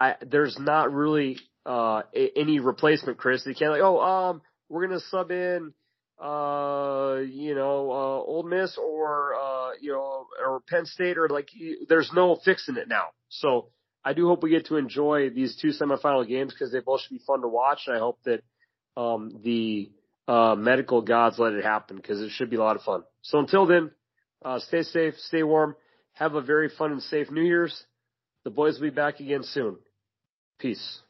[0.00, 2.02] I there's not really uh,
[2.36, 3.44] any replacement, Chris.
[3.44, 5.72] They can't like, oh, um, we're gonna sub in,
[6.20, 11.48] uh, you know, uh, Ole Miss or uh, you know, or Penn State or like,
[11.88, 13.06] there's no fixing it now.
[13.28, 13.68] So
[14.04, 17.14] I do hope we get to enjoy these two semifinal games because they both should
[17.14, 17.82] be fun to watch.
[17.86, 18.42] And I hope that
[18.96, 19.90] um, the
[20.26, 23.02] uh, medical gods let it happen because it should be a lot of fun.
[23.22, 23.90] So until then,
[24.44, 25.76] uh, stay safe, stay warm,
[26.14, 27.84] have a very fun and safe New Year's.
[28.44, 29.76] The boys will be back again soon.
[30.58, 31.00] Peace.